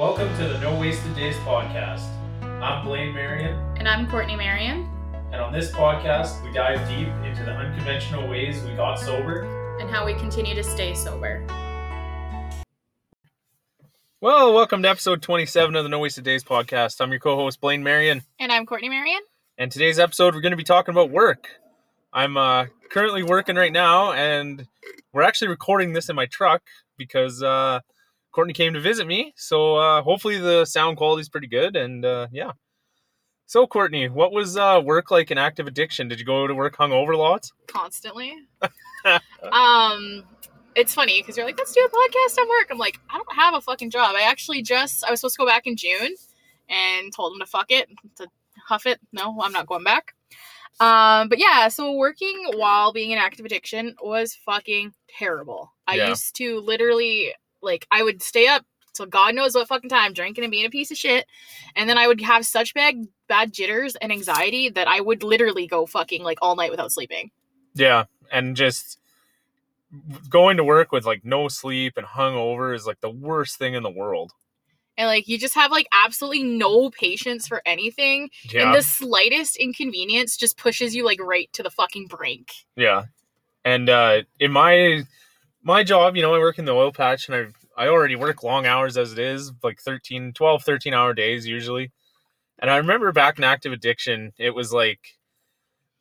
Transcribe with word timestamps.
Welcome 0.00 0.34
to 0.38 0.48
the 0.48 0.58
No 0.60 0.80
Wasted 0.80 1.14
Days 1.14 1.36
podcast. 1.44 2.08
I'm 2.42 2.86
Blaine 2.86 3.12
Marion, 3.12 3.54
And 3.76 3.86
I'm 3.86 4.08
Courtney 4.08 4.34
Marion. 4.34 4.88
and 5.30 5.42
on 5.42 5.52
this 5.52 5.70
podcast, 5.72 6.42
we 6.42 6.50
dive 6.54 6.88
deep 6.88 7.08
into 7.22 7.44
the 7.44 7.50
unconventional 7.50 8.26
ways 8.26 8.62
we 8.62 8.72
got 8.76 8.98
sober. 8.98 9.42
and 9.78 9.90
how 9.90 10.06
we 10.06 10.14
continue 10.14 10.54
to 10.54 10.64
stay 10.64 10.94
sober. 10.94 11.46
Well, 14.22 14.54
welcome 14.54 14.82
to 14.84 14.88
episode 14.88 15.20
27 15.20 15.76
of 15.76 15.82
the 15.84 15.90
No 15.90 15.98
Wasted 15.98 16.24
Days 16.24 16.42
podcast. 16.44 16.98
I'm 17.02 17.10
your 17.10 17.20
co 17.20 17.36
host, 17.36 17.60
Blaine 17.60 17.82
Marion. 17.82 18.22
And 18.38 18.50
I'm 18.50 18.64
Courtney 18.64 18.88
Marion. 18.88 19.20
And 19.58 19.70
today's 19.70 19.98
episode, 19.98 20.34
we're 20.34 20.40
going 20.40 20.52
to 20.52 20.56
be 20.56 20.64
talking 20.64 20.94
about 20.94 21.10
work. 21.10 21.46
I'm 22.10 22.38
uh, 22.38 22.68
currently 22.88 23.22
working 23.22 23.56
right 23.56 23.72
now, 23.72 24.12
and 24.12 24.66
we're 25.12 25.24
actually 25.24 25.48
recording 25.48 25.92
this 25.92 26.08
in 26.08 26.16
my 26.16 26.24
truck 26.24 26.62
because 26.96 27.42
uh, 27.42 27.80
Courtney 28.32 28.52
came 28.54 28.74
to 28.74 28.80
visit 28.80 29.06
me. 29.06 29.32
So 29.36 29.76
uh, 29.76 30.02
hopefully 30.02 30.38
the 30.38 30.64
sound 30.64 30.96
quality 30.96 31.22
is 31.22 31.28
pretty 31.28 31.48
good. 31.48 31.76
And 31.76 32.04
uh, 32.04 32.28
yeah. 32.32 32.52
So, 33.46 33.66
Courtney, 33.66 34.08
what 34.08 34.30
was 34.30 34.56
uh, 34.56 34.80
work 34.84 35.10
like 35.10 35.32
in 35.32 35.36
active 35.38 35.66
addiction? 35.66 36.06
Did 36.06 36.20
you 36.20 36.24
go 36.24 36.46
to 36.46 36.54
work 36.54 36.76
hungover 36.76 37.16
lots? 37.18 37.50
Constantly. 37.66 38.32
um, 39.52 40.22
it's 40.76 40.94
funny 40.94 41.20
because 41.20 41.36
you're 41.36 41.46
like, 41.46 41.58
let's 41.58 41.72
do 41.72 41.80
a 41.80 41.88
podcast 41.88 42.38
on 42.40 42.48
work. 42.48 42.68
I'm 42.70 42.78
like, 42.78 43.00
I 43.10 43.16
don't 43.16 43.34
have 43.34 43.54
a 43.54 43.60
fucking 43.60 43.90
job. 43.90 44.14
I 44.16 44.22
actually 44.22 44.62
just 44.62 45.04
I 45.04 45.10
was 45.10 45.18
supposed 45.20 45.34
to 45.34 45.38
go 45.40 45.46
back 45.46 45.66
in 45.66 45.74
June 45.76 46.14
and 46.68 47.12
told 47.12 47.32
them 47.32 47.40
to 47.40 47.46
fuck 47.46 47.66
it, 47.70 47.88
to 48.18 48.28
huff 48.64 48.86
it. 48.86 49.00
No, 49.12 49.40
I'm 49.42 49.50
not 49.52 49.66
going 49.66 49.82
back. 49.82 50.14
Um, 50.78 51.28
but 51.28 51.38
yeah, 51.40 51.66
so 51.68 51.92
working 51.96 52.52
while 52.54 52.92
being 52.92 53.10
in 53.10 53.18
active 53.18 53.44
addiction 53.44 53.96
was 54.00 54.34
fucking 54.46 54.94
terrible. 55.18 55.72
I 55.88 55.96
Yeah. 55.96 56.08
used 56.10 56.36
to 56.36 56.60
literally 56.60 57.34
like 57.62 57.86
I 57.90 58.02
would 58.02 58.22
stay 58.22 58.46
up 58.46 58.64
till 58.94 59.06
God 59.06 59.34
knows 59.34 59.54
what 59.54 59.68
fucking 59.68 59.90
time 59.90 60.12
drinking 60.12 60.44
and 60.44 60.50
being 60.50 60.66
a 60.66 60.70
piece 60.70 60.90
of 60.90 60.96
shit. 60.96 61.26
And 61.76 61.88
then 61.88 61.98
I 61.98 62.06
would 62.06 62.20
have 62.20 62.44
such 62.46 62.74
bad 62.74 63.06
bad 63.28 63.52
jitters 63.52 63.96
and 63.96 64.12
anxiety 64.12 64.68
that 64.70 64.88
I 64.88 65.00
would 65.00 65.22
literally 65.22 65.66
go 65.66 65.86
fucking 65.86 66.22
like 66.22 66.38
all 66.42 66.56
night 66.56 66.70
without 66.70 66.92
sleeping. 66.92 67.30
Yeah. 67.74 68.04
And 68.32 68.56
just 68.56 68.98
going 70.28 70.56
to 70.56 70.64
work 70.64 70.92
with 70.92 71.04
like 71.04 71.24
no 71.24 71.48
sleep 71.48 71.94
and 71.96 72.06
hungover 72.06 72.74
is 72.74 72.86
like 72.86 73.00
the 73.00 73.10
worst 73.10 73.58
thing 73.58 73.74
in 73.74 73.82
the 73.82 73.90
world. 73.90 74.32
And 74.96 75.06
like 75.06 75.28
you 75.28 75.38
just 75.38 75.54
have 75.54 75.70
like 75.70 75.88
absolutely 75.92 76.42
no 76.42 76.90
patience 76.90 77.48
for 77.48 77.62
anything. 77.64 78.30
Yeah. 78.52 78.66
And 78.66 78.74
the 78.74 78.82
slightest 78.82 79.56
inconvenience 79.56 80.36
just 80.36 80.56
pushes 80.56 80.94
you 80.94 81.04
like 81.04 81.20
right 81.20 81.50
to 81.54 81.62
the 81.62 81.70
fucking 81.70 82.06
brink. 82.06 82.50
Yeah. 82.76 83.04
And 83.64 83.88
uh 83.88 84.22
in 84.38 84.52
my 84.52 85.04
my 85.62 85.82
job, 85.84 86.16
you 86.16 86.22
know, 86.22 86.34
I 86.34 86.38
work 86.38 86.58
in 86.58 86.64
the 86.64 86.72
oil 86.72 86.92
patch 86.92 87.28
and 87.28 87.36
I 87.76 87.84
I 87.84 87.88
already 87.88 88.16
work 88.16 88.42
long 88.42 88.66
hours 88.66 88.96
as 88.96 89.12
it 89.12 89.18
is, 89.18 89.52
like 89.62 89.80
13 89.80 90.32
12 90.32 90.62
13 90.62 90.94
hour 90.94 91.14
days 91.14 91.46
usually. 91.46 91.92
And 92.58 92.70
I 92.70 92.76
remember 92.76 93.12
back 93.12 93.38
in 93.38 93.44
active 93.44 93.72
addiction, 93.72 94.32
it 94.38 94.54
was 94.54 94.72
like 94.72 95.00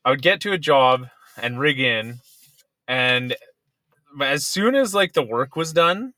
I 0.05 0.11
would 0.11 0.21
get 0.21 0.41
to 0.41 0.51
a 0.53 0.57
job 0.57 1.07
and 1.41 1.59
rig 1.59 1.79
in 1.79 2.19
and 2.87 3.35
as 4.21 4.45
soon 4.45 4.75
as 4.75 4.93
like 4.95 5.13
the 5.13 5.23
work 5.23 5.55
was 5.55 5.73
done, 5.73 6.13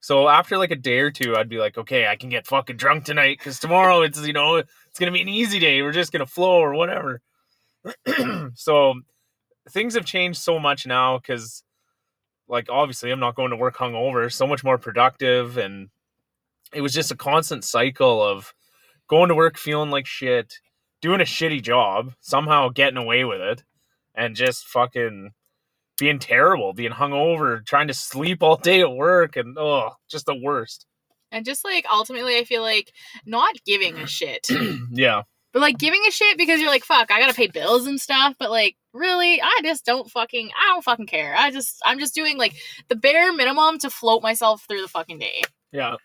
so 0.00 0.28
after 0.28 0.58
like 0.58 0.70
a 0.70 0.76
day 0.76 1.00
or 1.00 1.10
two, 1.10 1.36
I'd 1.36 1.48
be 1.48 1.58
like, 1.58 1.76
okay, 1.78 2.06
I 2.06 2.16
can 2.16 2.30
get 2.30 2.46
fucking 2.46 2.76
drunk 2.76 3.04
tonight 3.04 3.38
because 3.38 3.58
tomorrow 3.58 4.02
it's 4.02 4.20
you 4.26 4.32
know 4.32 4.56
it's 4.56 4.98
gonna 4.98 5.12
be 5.12 5.22
an 5.22 5.28
easy 5.28 5.58
day. 5.58 5.82
We're 5.82 5.92
just 5.92 6.12
gonna 6.12 6.26
flow 6.26 6.58
or 6.58 6.74
whatever. 6.74 7.20
so 8.54 8.94
things 9.70 9.94
have 9.94 10.04
changed 10.04 10.40
so 10.40 10.58
much 10.58 10.86
now 10.86 11.18
because 11.18 11.62
like 12.50 12.68
obviously 12.68 13.10
I'm 13.10 13.20
not 13.20 13.36
going 13.36 13.50
to 13.50 13.56
work 13.56 13.76
hungover, 13.76 14.30
so 14.30 14.46
much 14.46 14.64
more 14.64 14.76
productive 14.76 15.56
and 15.56 15.88
it 16.74 16.80
was 16.82 16.92
just 16.92 17.10
a 17.10 17.16
constant 17.16 17.64
cycle 17.64 18.22
of 18.22 18.52
going 19.08 19.28
to 19.28 19.34
work 19.34 19.56
feeling 19.56 19.90
like 19.90 20.06
shit, 20.06 20.54
doing 21.00 21.20
a 21.20 21.24
shitty 21.24 21.62
job, 21.62 22.12
somehow 22.20 22.68
getting 22.68 22.96
away 22.96 23.24
with 23.24 23.40
it, 23.40 23.64
and 24.14 24.36
just 24.36 24.66
fucking 24.66 25.30
being 25.98 26.18
terrible, 26.18 26.72
being 26.72 26.92
hungover, 26.92 27.64
trying 27.66 27.88
to 27.88 27.94
sleep 27.94 28.42
all 28.42 28.56
day 28.56 28.80
at 28.80 28.92
work 28.92 29.36
and 29.36 29.56
oh, 29.58 29.90
just 30.08 30.26
the 30.26 30.34
worst. 30.34 30.86
And 31.32 31.44
just 31.44 31.64
like 31.64 31.86
ultimately 31.92 32.36
I 32.36 32.44
feel 32.44 32.62
like 32.62 32.92
not 33.26 33.56
giving 33.64 33.96
a 33.98 34.06
shit. 34.08 34.46
yeah. 34.90 35.22
But 35.52 35.62
like 35.62 35.78
giving 35.78 36.00
a 36.06 36.10
shit 36.10 36.38
because 36.38 36.60
you're 36.60 36.70
like, 36.70 36.84
fuck, 36.84 37.10
I 37.10 37.20
gotta 37.20 37.34
pay 37.34 37.48
bills 37.48 37.86
and 37.86 38.00
stuff. 38.00 38.34
But 38.38 38.50
like, 38.50 38.76
really, 38.92 39.40
I 39.42 39.60
just 39.62 39.84
don't 39.84 40.08
fucking, 40.10 40.50
I 40.56 40.68
don't 40.68 40.84
fucking 40.84 41.06
care. 41.06 41.34
I 41.36 41.50
just, 41.50 41.80
I'm 41.84 41.98
just 41.98 42.14
doing 42.14 42.38
like 42.38 42.54
the 42.88 42.96
bare 42.96 43.32
minimum 43.32 43.78
to 43.78 43.90
float 43.90 44.22
myself 44.22 44.64
through 44.68 44.82
the 44.82 44.88
fucking 44.88 45.18
day. 45.18 45.42
Yeah. 45.72 45.96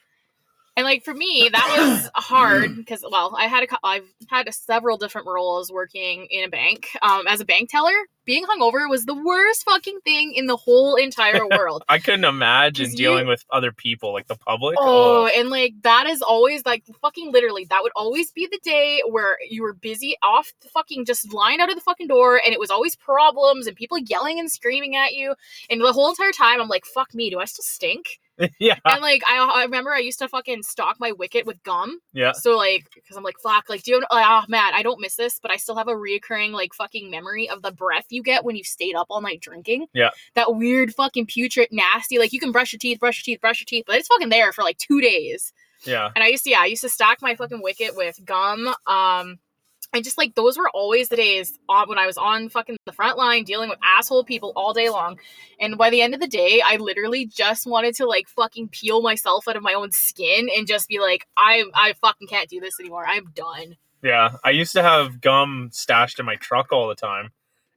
And 0.78 0.84
like 0.84 1.04
for 1.04 1.14
me, 1.14 1.50
that 1.52 1.76
was 1.78 2.10
hard 2.16 2.76
because 2.76 3.04
well, 3.10 3.36
I 3.38 3.48
had 3.48 3.64
a, 3.64 3.68
I've 3.84 4.08
had 4.30 4.54
several 4.54 4.98
different 4.98 5.28
roles 5.28 5.72
working 5.72 6.28
in 6.30 6.44
a 6.44 6.50
bank. 6.50 6.90
Um, 7.02 7.28
as 7.28 7.40
a 7.40 7.46
bank 7.46 7.70
teller, 7.70 7.94
being 8.26 8.44
hungover 8.46 8.90
was 8.90 9.06
the 9.06 9.14
worst 9.14 9.64
fucking 9.64 10.00
thing 10.04 10.34
in 10.34 10.48
the 10.48 10.58
whole 10.58 10.96
entire 10.96 11.48
world. 11.52 11.84
I 11.88 12.00
couldn't 12.00 12.26
imagine 12.26 12.88
'Cause 12.88 12.92
you- 12.94 12.98
dealing 12.98 13.28
with 13.28 13.46
other 13.52 13.72
people, 13.72 14.12
like 14.12 14.28
the 14.28 14.36
public. 14.36 14.76
Oh, 14.80 15.28
and 15.28 15.50
like 15.50 15.76
that 15.84 16.08
is 16.08 16.22
always 16.22 16.66
like 16.66 16.84
fucking 17.02 17.32
literally 17.32 17.66
that 17.70 17.80
would 17.82 17.94
always 17.96 18.32
be 18.32 18.46
the 18.52 18.60
day 18.64 19.02
where 19.10 19.38
you 19.50 19.64
were 19.64 19.74
busy 19.74 20.16
off 20.24 20.52
the 20.62 20.68
fucking 20.70 21.06
just 21.06 21.34
lying 21.34 21.62
out 21.62 21.70
of 21.70 21.76
the 21.76 21.82
fucking 21.82 22.08
door 22.08 22.42
and 22.44 22.54
it 22.54 22.60
was 22.60 22.70
always 22.70 22.96
problems 22.98 23.66
and 23.68 23.78
people 23.78 23.98
yelling 23.98 24.40
and 24.40 24.52
screaming 24.52 24.96
at 24.98 25.14
you 25.14 25.36
and 25.70 25.80
the 25.82 25.94
whole 25.94 26.10
entire 26.10 26.32
time 26.34 26.60
I'm 26.62 26.68
like 26.68 26.86
fuck 26.86 27.14
me 27.14 27.30
do 27.30 27.40
I 27.40 27.46
still 27.46 27.64
stink 27.64 28.20
yeah. 28.60 28.76
and 28.86 29.02
like 29.02 29.22
I, 29.28 29.38
I 29.56 29.64
remember 29.64 29.92
I 29.92 30.00
used 30.00 30.20
to 30.20 30.28
fucking 30.28 30.64
stock 30.64 30.98
my 31.00 31.12
wicket 31.12 31.46
with 31.46 31.62
gum 31.64 32.00
Yeah. 32.14 32.32
so 32.34 32.58
like 32.58 32.88
because 32.94 33.16
I'm 33.18 33.24
like 33.24 33.38
fuck 33.42 33.70
like 33.70 33.84
do 33.84 33.92
you 33.92 34.00
like, 34.00 34.10
oh 34.12 34.44
man 34.50 34.74
I 34.74 34.84
don't 34.84 35.00
miss 35.00 35.16
this 35.16 35.40
but 35.40 35.52
I 35.52 35.58
still 35.58 35.76
have 35.76 35.88
a 35.88 35.94
reoccurring 35.94 36.52
like 36.52 36.74
fucking 36.74 37.10
memory 37.10 37.50
of 37.50 37.62
the 37.62 37.72
breath 37.72 38.06
you 38.10 38.22
get 38.24 38.44
when 38.44 38.56
you've 38.56 38.68
stayed 38.68 38.96
up 38.96 39.08
all 39.10 39.22
night 39.22 39.42
drinking 39.42 39.88
Yeah. 39.94 40.10
that 40.36 40.56
weird 40.56 40.94
fucking 40.94 41.28
putrid 41.28 41.70
nasty 41.72 42.20
like 42.20 42.34
you 42.34 42.40
can 42.40 42.52
brush 42.52 42.74
your 42.74 42.80
teeth 42.80 43.00
brush 43.00 43.20
your 43.26 43.34
teeth 43.36 43.42
brush 43.42 43.62
your 43.62 43.66
teeth 43.66 43.86
but 43.88 43.98
it's 43.98 44.08
fucking 44.08 44.30
there 44.30 44.52
for 44.52 44.64
like 44.64 44.78
two 44.78 45.02
days 45.02 45.54
Yeah. 45.86 46.10
and 46.16 46.24
I 46.24 46.28
used 46.28 46.44
to, 46.46 46.50
yeah, 46.50 46.60
I 46.62 46.66
used 46.66 46.82
to 46.82 46.90
stack 46.90 47.22
my 47.22 47.36
fucking 47.36 47.62
wicket 47.62 47.96
with 47.96 48.20
gum. 48.26 48.74
Um, 48.88 49.40
and 49.96 50.04
just 50.04 50.18
like 50.18 50.36
those 50.36 50.58
were 50.58 50.70
always 50.74 51.10
the 51.10 51.16
days 51.16 51.58
on 51.70 51.88
when 51.90 51.98
I 51.98 52.06
was 52.06 52.18
on 52.18 52.50
fucking 52.50 52.78
the 52.86 52.92
front 52.92 53.18
line 53.18 53.44
dealing 53.44 53.70
with 53.70 53.80
asshole 53.84 54.26
people 54.26 54.52
all 54.56 54.74
day 54.74 54.90
long. 54.90 55.20
And 55.60 55.78
by 55.78 55.90
the 55.90 56.02
end 56.02 56.14
of 56.14 56.20
the 56.20 56.28
day, 56.28 56.62
I 56.64 56.76
literally 56.76 57.26
just 57.26 57.66
wanted 57.66 57.96
to 57.96 58.06
like 58.06 58.28
fucking 58.28 58.70
peel 58.70 59.02
myself 59.02 59.48
out 59.48 59.56
of 59.56 59.64
my 59.64 59.74
own 59.74 59.92
skin 59.92 60.50
and 60.56 60.68
just 60.68 60.88
be 60.88 61.00
like, 61.00 61.26
I 61.38 61.64
I 61.74 61.94
fucking 61.94 62.28
can't 62.28 62.50
do 62.50 62.60
this 62.60 62.80
anymore. 62.80 63.06
I'm 63.08 63.32
done. 63.34 63.78
Yeah, 64.04 64.36
I 64.44 64.52
used 64.52 64.74
to 64.74 64.84
have 64.84 65.22
gum 65.22 65.70
stashed 65.72 66.20
in 66.20 66.26
my 66.26 66.36
truck 66.36 66.72
all 66.72 66.88
the 66.88 66.96
time. 66.96 67.32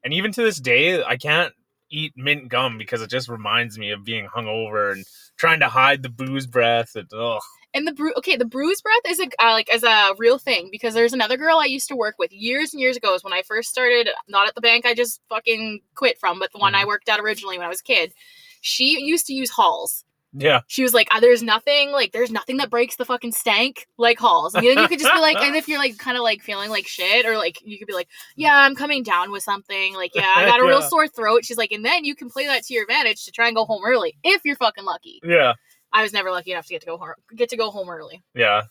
And 0.04 0.12
even 0.12 0.32
to 0.32 0.42
this 0.42 0.58
day, 0.58 1.02
I 1.02 1.16
can't 1.16 1.54
eat 1.90 2.12
mint 2.16 2.48
gum 2.48 2.78
because 2.78 3.00
it 3.00 3.10
just 3.10 3.28
reminds 3.28 3.78
me 3.78 3.92
of 3.92 4.04
being 4.04 4.26
hungover 4.26 4.92
and 4.92 5.06
trying 5.36 5.60
to 5.60 5.68
hide 5.68 6.02
the 6.02 6.08
booze 6.08 6.46
breath. 6.46 6.96
And, 6.96 7.10
ugh. 7.12 7.40
And 7.74 7.86
the 7.86 7.92
bru 7.92 8.12
okay, 8.18 8.36
the 8.36 8.46
bruise 8.46 8.80
breath 8.80 9.02
is 9.06 9.20
a 9.20 9.26
uh, 9.38 9.52
like 9.52 9.68
as 9.68 9.82
a 9.82 10.14
real 10.18 10.38
thing 10.38 10.68
because 10.72 10.94
there's 10.94 11.12
another 11.12 11.36
girl 11.36 11.58
I 11.58 11.66
used 11.66 11.88
to 11.88 11.96
work 11.96 12.14
with 12.18 12.32
years 12.32 12.72
and 12.72 12.80
years 12.80 12.96
ago. 12.96 13.14
Is 13.14 13.22
when 13.22 13.32
I 13.34 13.42
first 13.42 13.68
started, 13.68 14.08
not 14.26 14.48
at 14.48 14.54
the 14.54 14.60
bank 14.62 14.86
I 14.86 14.94
just 14.94 15.20
fucking 15.28 15.80
quit 15.94 16.18
from, 16.18 16.38
but 16.38 16.50
the 16.52 16.58
one 16.58 16.74
I 16.74 16.86
worked 16.86 17.08
at 17.08 17.20
originally 17.20 17.58
when 17.58 17.66
I 17.66 17.70
was 17.70 17.80
a 17.80 17.84
kid. 17.84 18.12
She 18.60 18.98
used 19.00 19.26
to 19.26 19.34
use 19.34 19.50
halls. 19.50 20.04
Yeah, 20.34 20.60
She 20.66 20.82
was 20.82 20.92
like, 20.92 21.08
"Ah, 21.10 21.20
"There's 21.20 21.42
nothing 21.42 21.90
like 21.90 22.12
there's 22.12 22.30
nothing 22.30 22.58
that 22.58 22.68
breaks 22.68 22.96
the 22.96 23.06
fucking 23.06 23.32
stank 23.32 23.86
like 23.96 24.18
halls." 24.18 24.54
And 24.54 24.66
then 24.66 24.78
you 24.78 24.86
could 24.86 24.98
just 24.98 25.12
be 25.12 25.20
like, 25.20 25.38
and 25.38 25.56
if 25.56 25.68
you're 25.68 25.78
like 25.78 25.96
kind 26.06 26.18
of 26.18 26.22
like 26.22 26.42
feeling 26.42 26.68
like 26.68 26.86
shit, 26.86 27.24
or 27.24 27.38
like 27.38 27.58
you 27.64 27.78
could 27.78 27.86
be 27.86 27.94
like, 27.94 28.08
"Yeah, 28.36 28.54
I'm 28.54 28.74
coming 28.74 29.02
down 29.02 29.30
with 29.30 29.42
something." 29.42 29.94
Like, 29.94 30.14
yeah, 30.14 30.30
I 30.36 30.44
got 30.44 30.60
a 30.60 30.64
real 30.66 30.82
sore 30.82 31.08
throat. 31.08 31.46
She's 31.46 31.56
like, 31.56 31.72
and 31.72 31.82
then 31.82 32.04
you 32.04 32.14
can 32.14 32.28
play 32.28 32.46
that 32.46 32.62
to 32.64 32.74
your 32.74 32.82
advantage 32.82 33.24
to 33.24 33.30
try 33.32 33.46
and 33.46 33.56
go 33.56 33.64
home 33.64 33.82
early 33.86 34.18
if 34.22 34.42
you're 34.44 34.56
fucking 34.56 34.84
lucky. 34.84 35.18
yeah, 35.24 35.54
I 35.92 36.02
was 36.02 36.12
never 36.12 36.30
lucky 36.30 36.52
enough 36.52 36.66
to 36.66 36.74
get 36.74 36.80
to 36.82 36.86
go 36.86 36.98
home, 36.98 37.14
get 37.34 37.48
to 37.50 37.56
go 37.56 37.70
home 37.70 37.88
early. 37.88 38.22
yeah. 38.34 38.62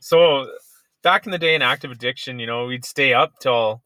So 0.00 0.50
back 1.02 1.26
in 1.26 1.32
the 1.32 1.38
day 1.38 1.54
in 1.54 1.62
active 1.62 1.90
addiction, 1.90 2.38
you 2.38 2.46
know, 2.46 2.66
we'd 2.66 2.84
stay 2.84 3.14
up 3.14 3.38
till, 3.40 3.82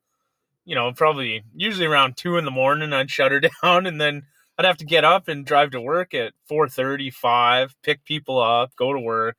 you 0.64 0.74
know, 0.74 0.92
probably 0.92 1.42
usually 1.54 1.86
around 1.86 2.16
two 2.16 2.36
in 2.36 2.44
the 2.44 2.50
morning. 2.50 2.92
I'd 2.92 3.10
shut 3.10 3.32
her 3.32 3.40
down 3.62 3.86
and 3.86 4.00
then 4.00 4.22
I'd 4.58 4.66
have 4.66 4.78
to 4.78 4.84
get 4.84 5.04
up 5.04 5.28
and 5.28 5.46
drive 5.46 5.70
to 5.70 5.80
work 5.80 6.14
at 6.14 6.34
four 6.46 6.68
thirty, 6.68 7.10
five, 7.10 7.74
pick 7.82 8.04
people 8.04 8.40
up, 8.40 8.74
go 8.76 8.92
to 8.92 9.00
work. 9.00 9.38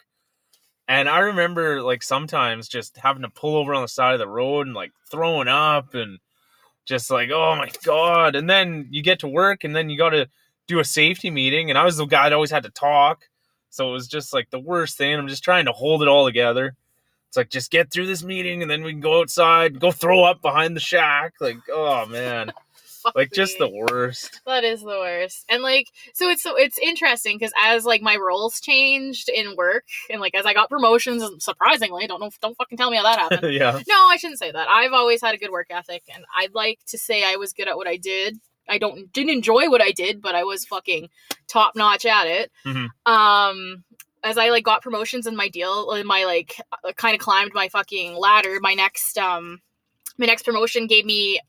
And 0.88 1.08
I 1.08 1.20
remember 1.20 1.82
like 1.82 2.04
sometimes 2.04 2.68
just 2.68 2.98
having 2.98 3.22
to 3.22 3.30
pull 3.30 3.56
over 3.56 3.74
on 3.74 3.82
the 3.82 3.88
side 3.88 4.14
of 4.14 4.20
the 4.20 4.28
road 4.28 4.68
and 4.68 4.76
like 4.76 4.92
throwing 5.10 5.48
up 5.48 5.94
and 5.94 6.20
just 6.86 7.10
like, 7.10 7.30
oh 7.32 7.56
my 7.56 7.70
God. 7.86 8.36
And 8.36 8.50
then 8.50 8.88
you 8.90 9.02
get 9.02 9.20
to 9.20 9.28
work 9.28 9.64
and 9.64 9.76
then 9.76 9.90
you 9.90 9.98
got 9.98 10.10
to 10.10 10.28
do 10.68 10.80
a 10.80 10.84
safety 10.84 11.30
meeting. 11.30 11.70
And 11.70 11.78
I 11.78 11.86
was 11.86 11.98
the 11.98 12.06
guy 12.06 12.30
that 12.30 12.36
always 12.36 12.52
had 12.52 12.64
to 12.64 12.70
talk. 12.70 13.26
So 13.72 13.90
it 13.90 13.94
was 13.94 14.08
just 14.08 14.34
like 14.34 14.50
the 14.52 14.60
worst 14.60 14.98
thing. 14.98 15.18
I'm 15.18 15.28
just 15.28 15.44
trying 15.44 15.66
to 15.66 15.72
hold 15.72 16.02
it 16.04 16.08
all 16.08 16.26
together. 16.26 16.76
It's 17.30 17.38
like 17.38 17.50
just 17.50 17.72
get 17.72 17.90
through 17.90 18.08
this 18.08 18.24
meeting 18.24 18.62
and 18.62 18.70
then 18.70 18.84
we 18.84 18.92
can 18.92 19.00
go 19.00 19.22
outside, 19.22 19.80
go 19.80 19.92
throw 19.92 20.24
up 20.24 20.42
behind 20.42 20.76
the 20.76 20.82
shack. 20.82 21.36
Like, 21.40 21.58
oh 21.70 22.06
man. 22.10 22.52
Like 23.16 23.32
just 23.32 23.58
the 23.58 23.70
worst. 23.70 24.42
That 24.46 24.64
is 24.64 24.82
the 24.82 24.88
worst. 24.88 25.46
And 25.50 25.64
like 25.64 25.88
so 26.14 26.30
it's 26.30 26.44
so 26.44 26.56
it's 26.56 26.78
interesting 26.78 27.38
because 27.38 27.54
as 27.60 27.86
like 27.86 28.02
my 28.02 28.16
roles 28.16 28.60
changed 28.60 29.30
in 29.30 29.56
work 29.56 29.86
and 30.10 30.22
like 30.22 30.36
as 30.36 30.46
I 30.46 30.54
got 30.54 30.70
promotions 30.70 31.24
surprisingly, 31.44 32.06
don't 32.06 32.20
know 32.20 32.30
don't 32.42 32.56
fucking 32.58 32.78
tell 32.78 32.92
me 32.92 32.98
how 32.98 33.04
that 33.04 33.20
happened. 33.32 33.54
yeah. 33.54 33.80
no, 33.88 34.08
I 34.08 34.18
shouldn't 34.18 34.40
say 34.40 34.52
that. 34.52 34.68
I've 34.68 34.94
always 34.94 35.22
had 35.22 35.34
a 35.34 35.38
good 35.38 35.52
work 35.52 35.68
ethic 35.72 36.04
and 36.14 36.26
I'd 36.36 36.54
like 36.54 36.80
to 36.88 36.98
say 36.98 37.24
I 37.24 37.38
was 37.38 37.54
good 37.54 37.68
at 37.68 37.78
what 37.78 37.88
I 37.88 37.98
did. 37.98 38.40
I 38.70 38.78
don't 38.78 39.12
didn't 39.12 39.32
enjoy 39.32 39.70
what 39.70 39.82
I 39.82 39.92
did, 39.92 40.22
but 40.22 40.36
I 40.36 40.44
was 40.44 40.66
fucking 40.66 41.10
top 41.48 41.76
notch 41.76 42.06
at 42.06 42.28
it. 42.28 42.52
Mhm. 42.66 42.90
Um 43.06 43.84
as 44.24 44.38
I 44.38 44.50
like 44.50 44.64
got 44.64 44.84
promotions 44.84 45.26
in 45.26 45.36
my 45.36 45.50
deal, 45.50 45.92
in 45.94 46.06
my 46.06 46.26
like 46.26 46.62
kind 46.96 47.16
of 47.16 47.20
climbed 47.20 47.52
my 47.54 47.70
fucking 47.70 48.16
ladder, 48.16 48.60
my 48.62 48.74
next 48.74 49.18
um 49.18 49.62
my 50.18 50.26
next 50.26 50.44
promotion 50.44 50.88
gave 50.88 51.06
me 51.06 51.40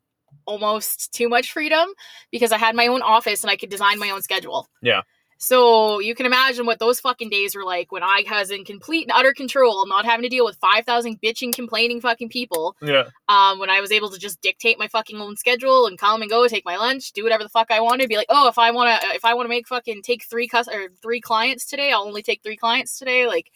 almost 0.46 1.12
too 1.12 1.28
much 1.28 1.52
freedom 1.52 1.88
because 2.30 2.52
I 2.52 2.58
had 2.58 2.74
my 2.74 2.86
own 2.86 3.02
office 3.02 3.44
and 3.44 3.50
I 3.50 3.56
could 3.56 3.68
design 3.70 3.98
my 3.98 4.10
own 4.10 4.22
schedule. 4.22 4.68
Yeah. 4.80 5.02
So 5.44 5.98
you 5.98 6.14
can 6.14 6.24
imagine 6.24 6.66
what 6.66 6.78
those 6.78 7.00
fucking 7.00 7.28
days 7.28 7.56
were 7.56 7.64
like 7.64 7.90
when 7.90 8.04
I 8.04 8.22
was 8.30 8.52
in 8.52 8.64
complete 8.64 9.08
and 9.08 9.12
utter 9.12 9.32
control, 9.32 9.84
not 9.88 10.04
having 10.04 10.22
to 10.22 10.28
deal 10.28 10.44
with 10.44 10.56
5,000 10.58 11.20
bitching, 11.20 11.52
complaining 11.52 12.00
fucking 12.00 12.28
people. 12.28 12.76
Yeah. 12.80 13.08
Um, 13.28 13.58
when 13.58 13.68
I 13.68 13.80
was 13.80 13.90
able 13.90 14.08
to 14.10 14.20
just 14.20 14.40
dictate 14.40 14.78
my 14.78 14.86
fucking 14.86 15.20
own 15.20 15.36
schedule 15.36 15.86
and 15.86 15.98
come 15.98 16.22
and 16.22 16.30
go, 16.30 16.46
take 16.46 16.64
my 16.64 16.76
lunch, 16.76 17.10
do 17.10 17.24
whatever 17.24 17.42
the 17.42 17.48
fuck 17.48 17.72
I 17.72 17.80
wanted. 17.80 18.08
Be 18.08 18.16
like, 18.16 18.28
oh, 18.28 18.46
if 18.46 18.56
I 18.56 18.70
want 18.70 19.02
to, 19.02 19.08
if 19.16 19.24
I 19.24 19.34
want 19.34 19.46
to 19.46 19.48
make 19.50 19.66
fucking 19.66 20.02
take 20.02 20.22
three 20.30 20.46
cus 20.46 20.68
or 20.68 20.90
three 21.02 21.20
clients 21.20 21.66
today, 21.66 21.90
I'll 21.90 22.04
only 22.04 22.22
take 22.22 22.44
three 22.44 22.56
clients 22.56 22.96
today. 22.96 23.26
Like 23.26 23.50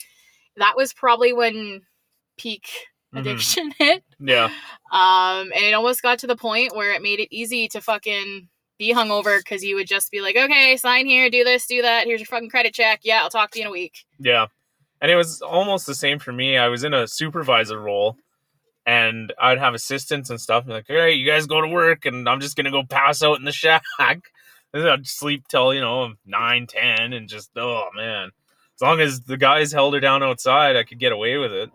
that 0.57 0.73
was 0.75 0.91
probably 0.91 1.31
when 1.31 1.83
peak 2.37 2.67
Mhm. 3.15 3.21
addiction 3.21 3.71
hit. 3.79 4.03
Yeah. 4.19 4.49
Um, 4.91 5.53
and 5.55 5.63
it 5.63 5.73
almost 5.73 6.01
got 6.01 6.19
to 6.19 6.27
the 6.27 6.35
point 6.35 6.75
where 6.75 6.91
it 6.91 7.01
made 7.01 7.21
it 7.21 7.29
easy 7.33 7.69
to 7.69 7.79
fucking 7.79 8.49
be 8.77 8.93
hungover 8.93 9.39
because 9.39 9.63
you 9.63 9.75
would 9.75 9.87
just 9.87 10.11
be 10.11 10.21
like, 10.21 10.35
okay, 10.35 10.77
sign 10.77 11.05
here, 11.05 11.29
do 11.29 11.43
this, 11.43 11.65
do 11.65 11.81
that. 11.81 12.05
Here's 12.05 12.19
your 12.19 12.27
fucking 12.27 12.49
credit 12.49 12.73
check. 12.73 13.01
Yeah, 13.03 13.21
I'll 13.21 13.29
talk 13.29 13.51
to 13.51 13.59
you 13.59 13.65
in 13.65 13.69
a 13.69 13.71
week. 13.71 14.05
Yeah. 14.19 14.47
And 15.01 15.11
it 15.11 15.15
was 15.15 15.41
almost 15.41 15.85
the 15.85 15.95
same 15.95 16.19
for 16.19 16.31
me. 16.31 16.57
I 16.57 16.67
was 16.67 16.83
in 16.83 16.93
a 16.93 17.07
supervisor 17.07 17.79
role 17.79 18.17
and 18.85 19.33
I'd 19.39 19.59
have 19.59 19.73
assistants 19.73 20.29
and 20.29 20.39
stuff. 20.39 20.63
And 20.63 20.73
like, 20.73 20.89
all 20.89 20.95
right, 20.95 21.15
you 21.15 21.25
guys 21.25 21.45
go 21.45 21.61
to 21.61 21.67
work 21.67 22.05
and 22.05 22.27
I'm 22.27 22.39
just 22.39 22.55
going 22.55 22.65
to 22.65 22.71
go 22.71 22.83
pass 22.83 23.21
out 23.21 23.39
in 23.39 23.45
the 23.45 23.51
shack. 23.51 23.83
And 24.73 24.87
I'd 24.87 25.07
sleep 25.07 25.47
till, 25.47 25.73
you 25.73 25.79
know, 25.79 26.13
9, 26.25 26.67
10 26.67 27.13
and 27.13 27.29
just, 27.29 27.51
oh 27.55 27.87
man. 27.95 28.31
As 28.75 28.81
long 28.81 28.99
as 28.99 29.21
the 29.21 29.37
guys 29.37 29.71
held 29.71 29.93
her 29.93 30.01
down 30.01 30.21
outside, 30.21 30.75
I 30.75 30.83
could 30.83 30.99
get 30.99 31.13
away 31.13 31.37
with 31.37 31.53
it. 31.53 31.71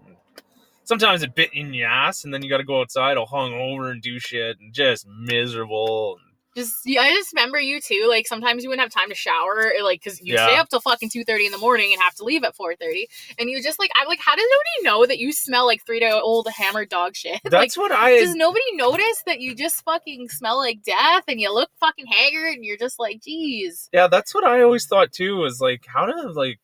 Sometimes 0.84 1.22
it 1.22 1.34
bit 1.34 1.54
in 1.54 1.72
your 1.72 1.88
ass 1.88 2.22
and 2.22 2.34
then 2.34 2.42
you 2.42 2.50
got 2.50 2.58
to 2.58 2.64
go 2.64 2.82
outside 2.82 3.16
all 3.16 3.24
hung 3.24 3.54
over 3.54 3.90
and 3.90 4.02
do 4.02 4.18
shit 4.18 4.60
and 4.60 4.74
just 4.74 5.06
miserable. 5.08 6.18
Just, 6.54 6.80
yeah, 6.84 7.00
I 7.00 7.10
just 7.14 7.32
remember 7.32 7.58
you 7.58 7.80
too. 7.80 8.06
Like 8.08 8.26
sometimes 8.26 8.62
you 8.62 8.68
wouldn't 8.68 8.82
have 8.84 8.92
time 8.92 9.08
to 9.08 9.14
shower, 9.14 9.72
or, 9.78 9.82
like 9.82 10.02
because 10.02 10.20
you 10.20 10.34
Yeah. 10.34 10.46
stay 10.46 10.56
up 10.56 10.68
till 10.68 10.80
fucking 10.80 11.08
two 11.08 11.24
thirty 11.24 11.46
in 11.46 11.52
the 11.52 11.58
morning 11.58 11.92
and 11.92 12.02
have 12.02 12.14
to 12.16 12.24
leave 12.24 12.44
at 12.44 12.54
four 12.54 12.74
thirty. 12.76 13.08
And 13.38 13.48
you 13.48 13.62
just 13.62 13.78
like, 13.78 13.90
I'm 13.96 14.06
like, 14.06 14.20
how 14.20 14.36
does 14.36 14.44
nobody 14.50 14.90
know 14.90 15.06
that 15.06 15.18
you 15.18 15.32
smell 15.32 15.64
like 15.64 15.84
three 15.86 16.00
day 16.00 16.10
old 16.10 16.48
hammered 16.48 16.90
dog 16.90 17.16
shit? 17.16 17.40
like, 17.44 17.50
That's 17.50 17.78
what 17.78 17.90
I 17.90 18.18
does 18.18 18.34
nobody 18.34 18.64
notice 18.74 19.22
that 19.26 19.40
you 19.40 19.54
just 19.54 19.82
fucking 19.84 20.28
smell 20.28 20.58
like 20.58 20.82
death 20.82 21.24
and 21.26 21.40
you 21.40 21.52
look 21.52 21.70
fucking 21.80 22.06
haggard 22.06 22.54
and 22.54 22.64
you're 22.64 22.76
just 22.76 22.98
like, 22.98 23.22
geez. 23.22 23.88
Yeah, 23.92 24.08
that's 24.08 24.34
what 24.34 24.44
I 24.44 24.60
always 24.62 24.86
thought 24.86 25.12
too. 25.12 25.36
Was 25.36 25.60
like, 25.60 25.86
how 25.86 26.04
do 26.06 26.32
like? 26.34 26.58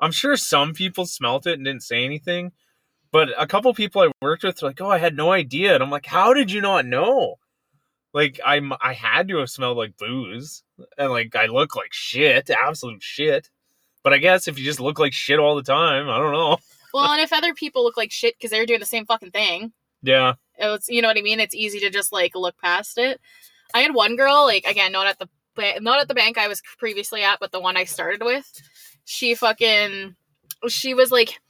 I'm 0.00 0.12
sure 0.12 0.36
some 0.36 0.72
people 0.72 1.06
smelt 1.06 1.46
it 1.46 1.54
and 1.54 1.64
didn't 1.64 1.82
say 1.82 2.04
anything, 2.04 2.52
but 3.12 3.28
a 3.38 3.46
couple 3.46 3.72
people 3.74 4.02
I 4.02 4.10
worked 4.22 4.42
with 4.42 4.60
were 4.60 4.68
like, 4.68 4.80
"Oh, 4.80 4.90
I 4.90 4.98
had 4.98 5.16
no 5.16 5.32
idea," 5.32 5.74
and 5.74 5.82
I'm 5.82 5.90
like, 5.90 6.06
"How 6.06 6.34
did 6.34 6.50
you 6.50 6.60
not 6.60 6.84
know?" 6.84 7.36
Like, 8.14 8.40
I'm 8.46 8.72
I 8.80 8.94
had 8.94 9.28
to 9.28 9.38
have 9.38 9.50
smelled 9.50 9.76
like 9.76 9.96
booze, 9.98 10.62
and 10.96 11.10
like 11.10 11.34
I 11.34 11.46
look 11.46 11.74
like 11.76 11.92
shit, 11.92 12.48
absolute 12.48 13.02
shit. 13.02 13.50
But 14.04 14.12
I 14.12 14.18
guess 14.18 14.46
if 14.48 14.58
you 14.58 14.64
just 14.64 14.80
look 14.80 14.98
like 14.98 15.12
shit 15.12 15.38
all 15.40 15.56
the 15.56 15.62
time, 15.62 16.08
I 16.08 16.16
don't 16.18 16.32
know. 16.32 16.56
Well, 16.94 17.10
and 17.10 17.20
if 17.20 17.32
other 17.32 17.54
people 17.54 17.82
look 17.82 17.96
like 17.96 18.12
shit 18.12 18.36
because 18.38 18.52
they're 18.52 18.66
doing 18.66 18.78
the 18.78 18.86
same 18.86 19.04
fucking 19.04 19.32
thing, 19.32 19.72
Yeah, 20.00 20.34
it's 20.56 20.88
you 20.88 21.02
know 21.02 21.08
what 21.08 21.18
I 21.18 21.22
mean. 21.22 21.40
It's 21.40 21.52
easy 21.56 21.80
to 21.80 21.90
just 21.90 22.12
like 22.12 22.36
look 22.36 22.54
past 22.62 22.98
it. 22.98 23.20
I 23.74 23.80
had 23.80 23.92
one 23.94 24.14
girl, 24.14 24.44
like 24.44 24.64
again, 24.64 24.92
not 24.92 25.08
at 25.08 25.18
the 25.18 25.28
not 25.80 26.00
at 26.00 26.06
the 26.06 26.14
bank 26.14 26.38
I 26.38 26.46
was 26.46 26.62
previously 26.78 27.24
at, 27.24 27.40
but 27.40 27.50
the 27.50 27.58
one 27.58 27.76
I 27.76 27.82
started 27.82 28.22
with. 28.22 28.48
She 29.06 29.34
fucking, 29.34 30.14
she 30.68 30.94
was 30.94 31.10
like, 31.10 31.40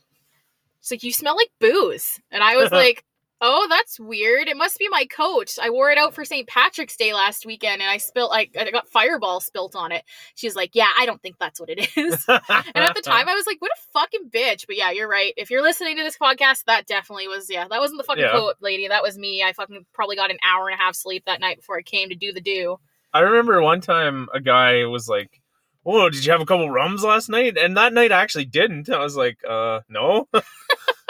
she's 0.81 0.93
like, 0.93 1.03
you 1.03 1.13
smell 1.13 1.37
like 1.37 1.51
booze, 1.61 2.19
and 2.31 2.43
I 2.43 2.57
was 2.57 2.73
like. 2.73 3.05
Oh, 3.46 3.67
that's 3.69 4.00
weird. 4.00 4.49
It 4.49 4.56
must 4.56 4.79
be 4.79 4.88
my 4.88 5.05
coat. 5.05 5.58
I 5.61 5.69
wore 5.69 5.91
it 5.91 5.99
out 5.99 6.14
for 6.14 6.25
St. 6.25 6.49
Patrick's 6.49 6.96
Day 6.96 7.12
last 7.12 7.44
weekend 7.44 7.82
and 7.82 7.91
I 7.91 7.99
spilled 7.99 8.31
like 8.31 8.56
I 8.58 8.70
got 8.70 8.88
fireball 8.88 9.38
spilt 9.41 9.76
on 9.76 9.93
it. 9.93 10.02
She's 10.35 10.56
like, 10.56 10.70
"Yeah, 10.73 10.88
I 10.99 11.05
don't 11.05 11.20
think 11.20 11.37
that's 11.38 11.61
what 11.61 11.69
it 11.69 11.79
is." 11.96 12.25
and 12.26 12.41
at 12.75 12.94
the 12.94 13.02
time 13.02 13.29
I 13.29 13.35
was 13.35 13.46
like, 13.46 13.61
what 13.61 13.70
a 13.70 13.82
fucking 13.93 14.31
bitch. 14.31 14.67
But 14.67 14.76
yeah, 14.79 14.93
you're 14.93 15.08
right. 15.08 15.35
If 15.37 15.50
you're 15.50 15.61
listening 15.62 15.99
to 15.99 16.02
this 16.02 16.17
podcast, 16.17 16.64
that 16.64 16.87
definitely 16.87 17.29
was 17.29 17.50
yeah, 17.50 17.69
that 17.69 17.81
wasn't 17.81 17.99
the 17.99 18.05
fucking 18.05 18.23
Yeah. 18.25 18.31
quote 18.31 18.56
lady. 18.62 18.88
That 18.88 19.02
was 19.02 19.19
me. 19.19 19.43
I 19.43 19.52
fucking 19.52 19.85
probably 19.93 20.17
got 20.17 20.31
an 20.31 20.38
hour 20.43 20.69
and 20.69 20.81
a 20.81 20.82
half 20.82 20.94
sleep 20.94 21.25
that 21.26 21.41
night 21.41 21.58
before 21.58 21.76
I 21.79 21.82
came 21.82 22.08
to 22.08 22.14
do 22.14 22.32
the 22.32 22.41
do. 22.41 22.79
I 23.12 23.20
remember 23.20 23.61
one 23.61 23.82
time 23.82 24.26
a 24.32 24.41
guy 24.41 24.87
was 24.87 25.06
like, 25.06 25.43
"Oh, 25.85 26.08
did 26.08 26.25
you 26.25 26.32
have 26.32 26.41
a 26.41 26.46
couple 26.46 26.70
rums 26.70 27.05
last 27.05 27.29
night?" 27.29 27.58
And 27.58 27.76
that 27.76 27.93
night 27.93 28.11
I 28.11 28.23
actually 28.23 28.46
didn't. 28.46 28.88
I 28.88 29.00
was 29.00 29.17
like, 29.17 29.38
"Uh, 29.46 29.81
no." 29.88 30.29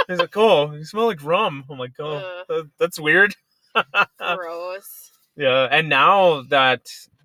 He's 0.08 0.18
like, 0.18 0.36
"Oh, 0.36 0.72
you 0.72 0.84
smell 0.84 1.06
like 1.06 1.22
rum." 1.24 1.64
I'm 1.70 1.78
like, 1.78 1.92
"Oh, 1.98 2.42
that- 2.48 2.70
that's 2.78 2.98
weird." 2.98 3.34
Gross. 4.18 5.10
yeah, 5.36 5.68
and 5.70 5.88
now 5.88 6.42
that 6.50 6.82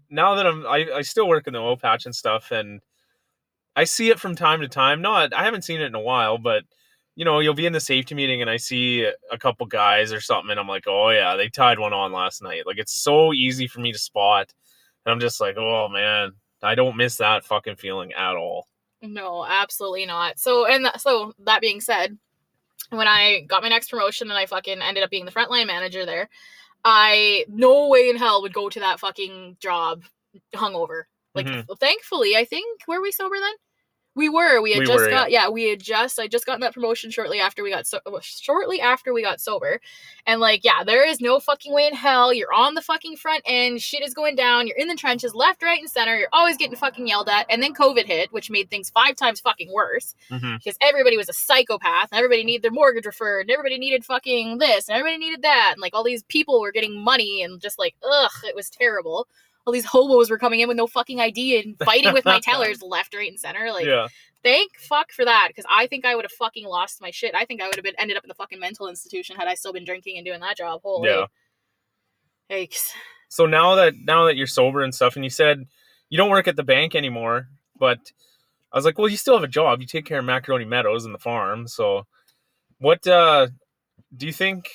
now 0.09 0.35
that 0.35 0.47
I'm 0.47 0.65
I, 0.65 0.87
I 0.95 1.01
still 1.01 1.27
work 1.27 1.47
in 1.47 1.53
the 1.53 1.59
oil 1.59 1.77
patch 1.77 2.05
and 2.05 2.15
stuff, 2.15 2.51
and 2.51 2.81
I 3.75 3.83
see 3.83 4.09
it 4.09 4.19
from 4.19 4.35
time 4.35 4.61
to 4.61 4.67
time. 4.67 5.01
Not 5.01 5.33
I 5.33 5.43
haven't 5.43 5.63
seen 5.63 5.81
it 5.81 5.85
in 5.85 5.95
a 5.95 5.99
while, 5.99 6.37
but 6.37 6.63
you 7.15 7.25
know, 7.25 7.39
you'll 7.39 7.53
be 7.53 7.65
in 7.65 7.73
the 7.73 7.79
safety 7.81 8.15
meeting 8.15 8.41
and 8.41 8.49
I 8.49 8.55
see 8.57 9.03
a 9.31 9.37
couple 9.37 9.65
guys 9.65 10.13
or 10.13 10.21
something, 10.21 10.51
and 10.51 10.59
I'm 10.59 10.67
like, 10.67 10.85
"Oh 10.87 11.09
yeah, 11.09 11.35
they 11.35 11.49
tied 11.49 11.79
one 11.79 11.93
on 11.93 12.11
last 12.11 12.41
night." 12.41 12.65
Like 12.65 12.77
it's 12.79 12.93
so 12.93 13.33
easy 13.33 13.67
for 13.67 13.79
me 13.81 13.91
to 13.91 13.99
spot, 13.99 14.53
and 15.05 15.11
I'm 15.13 15.19
just 15.19 15.39
like, 15.41 15.55
"Oh 15.57 15.87
man." 15.89 16.31
I 16.61 16.75
don't 16.75 16.97
miss 16.97 17.15
that 17.17 17.45
fucking 17.45 17.77
feeling 17.77 18.11
at 18.11 18.35
all. 18.35 18.67
No, 19.01 19.45
absolutely 19.47 20.05
not. 20.05 20.39
So 20.39 20.65
and 20.65 20.83
th- 20.83 20.97
so 20.97 21.31
that 21.45 21.61
being 21.61 21.79
said, 21.79 22.17
when 22.89 23.07
I 23.07 23.41
got 23.41 23.61
my 23.63 23.69
next 23.69 23.89
promotion 23.89 24.29
and 24.29 24.37
I 24.37 24.45
fucking 24.45 24.81
ended 24.81 25.03
up 25.03 25.09
being 25.09 25.25
the 25.25 25.31
frontline 25.31 25.67
manager 25.67 26.05
there, 26.05 26.29
I 26.83 27.45
no 27.47 27.87
way 27.87 28.09
in 28.09 28.15
hell 28.17 28.41
would 28.41 28.53
go 28.53 28.69
to 28.69 28.79
that 28.79 28.99
fucking 28.99 29.57
job 29.59 30.03
hungover. 30.53 31.03
Like 31.35 31.45
Mhm. 31.45 31.79
thankfully, 31.79 32.35
I 32.35 32.45
think 32.45 32.87
were 32.87 33.01
we 33.01 33.11
sober 33.11 33.35
then? 33.39 33.53
We 34.19 34.27
were. 34.27 34.61
We 34.61 34.71
had 34.73 34.79
We 34.81 34.85
just 34.85 35.05
were, 35.05 35.09
got 35.09 35.31
yeah. 35.31 35.47
we 35.49 35.69
had 35.69 35.81
just 35.81 36.19
I 36.19 36.27
just 36.27 36.45
gotten 36.45 36.59
that 36.61 36.73
promotion 36.73 37.09
shortly 37.09 37.39
after 37.39 37.63
we 37.63 37.69
got 37.71 37.87
so 37.87 37.99
shortly 38.21 38.81
after 38.81 39.13
we 39.13 39.21
got 39.23 39.39
sober. 39.39 39.79
And 40.27 40.41
like, 40.41 40.63
yeah, 40.65 40.83
there 40.83 41.07
is 41.07 41.21
no 41.21 41.39
fucking 41.39 41.73
way 41.73 41.87
in 41.87 41.95
hell. 41.95 42.33
You're 42.33 42.53
on 42.53 42.73
the 42.75 42.81
fucking 42.81 43.15
front 43.15 43.43
end, 43.45 43.81
shit 43.81 44.03
is 44.03 44.13
going 44.13 44.35
down, 44.35 44.67
you're 44.67 44.75
in 44.77 44.89
the 44.89 44.95
trenches, 44.95 45.33
left, 45.33 45.63
right, 45.63 45.79
and 45.79 45.89
center, 45.89 46.17
you're 46.17 46.27
always 46.33 46.57
getting 46.57 46.75
fucking 46.75 47.07
yelled 47.07 47.29
at. 47.29 47.45
And 47.49 47.63
then 47.63 47.73
COVID 47.73 48.05
hit, 48.05 48.31
which 48.33 48.51
made 48.51 48.69
things 48.69 48.89
five 48.89 49.15
times 49.15 49.39
fucking 49.39 49.71
worse 49.71 50.13
Mm-hmm. 50.29 50.55
because 50.57 50.77
everybody 50.81 51.17
was 51.17 51.29
a 51.29 51.33
psychopath 51.33 52.09
and 52.11 52.17
everybody 52.19 52.43
needed 52.43 52.61
their 52.63 52.71
mortgage 52.71 53.05
referred 53.05 53.41
and 53.41 53.51
everybody 53.51 53.77
needed 53.79 54.03
fucking 54.05 54.57
this 54.57 54.87
and 54.89 54.97
everybody 54.97 55.17
needed 55.17 55.41
that 55.43 55.69
and 55.73 55.81
like 55.81 55.93
all 55.95 56.03
these 56.03 56.23
people 56.23 56.59
were 56.61 56.71
getting 56.71 57.01
money 57.03 57.41
and 57.41 57.61
just 57.61 57.79
like 57.79 57.95
ugh 58.03 58.31
it 58.43 58.55
was 58.55 58.69
terrible 58.69 59.27
all 59.65 59.73
these 59.73 59.85
hobos 59.85 60.29
were 60.29 60.37
coming 60.37 60.59
in 60.59 60.67
with 60.67 60.77
no 60.77 60.87
fucking 60.87 61.19
ID 61.19 61.59
and 61.59 61.77
fighting 61.85 62.13
with 62.13 62.25
my 62.25 62.39
tellers 62.39 62.81
left 62.81 63.13
right 63.13 63.29
and 63.29 63.39
center 63.39 63.71
like 63.71 63.85
yeah. 63.85 64.07
thank 64.43 64.71
fuck 64.77 65.11
for 65.11 65.25
that 65.25 65.47
because 65.49 65.65
I 65.69 65.87
think 65.87 66.05
I 66.05 66.15
would 66.15 66.25
have 66.25 66.31
fucking 66.31 66.65
lost 66.65 67.01
my 67.01 67.11
shit 67.11 67.35
I 67.35 67.45
think 67.45 67.61
I 67.61 67.67
would 67.67 67.75
have 67.75 67.83
been 67.85 67.95
ended 67.97 68.17
up 68.17 68.23
in 68.23 68.29
the 68.29 68.33
fucking 68.35 68.59
mental 68.59 68.87
institution 68.87 69.35
had 69.35 69.47
I 69.47 69.55
still 69.55 69.73
been 69.73 69.85
drinking 69.85 70.17
and 70.17 70.25
doing 70.25 70.39
that 70.41 70.57
job 70.57 70.81
holy 70.83 71.09
Yeah. 71.09 71.25
yikes 72.49 72.91
So 73.29 73.45
now 73.45 73.75
that 73.75 73.93
now 74.03 74.25
that 74.25 74.35
you're 74.35 74.47
sober 74.47 74.81
and 74.81 74.93
stuff, 74.93 75.15
and 75.15 75.23
you 75.23 75.29
said 75.29 75.67
you 76.09 76.17
don't 76.17 76.31
work 76.31 76.47
at 76.47 76.55
the 76.55 76.63
bank 76.63 76.95
anymore, 76.95 77.47
but 77.77 77.99
I 78.73 78.77
was 78.77 78.85
like, 78.85 78.97
well, 78.97 79.07
you 79.07 79.17
still 79.17 79.35
have 79.35 79.43
a 79.43 79.47
job. 79.47 79.79
You 79.79 79.87
take 79.87 80.05
care 80.05 80.19
of 80.19 80.25
Macaroni 80.25 80.65
Meadows 80.65 81.05
and 81.05 81.13
the 81.13 81.19
farm. 81.19 81.67
So, 81.67 82.05
what 82.79 83.05
uh, 83.07 83.47
do 84.15 84.25
you 84.25 84.33
think 84.33 84.69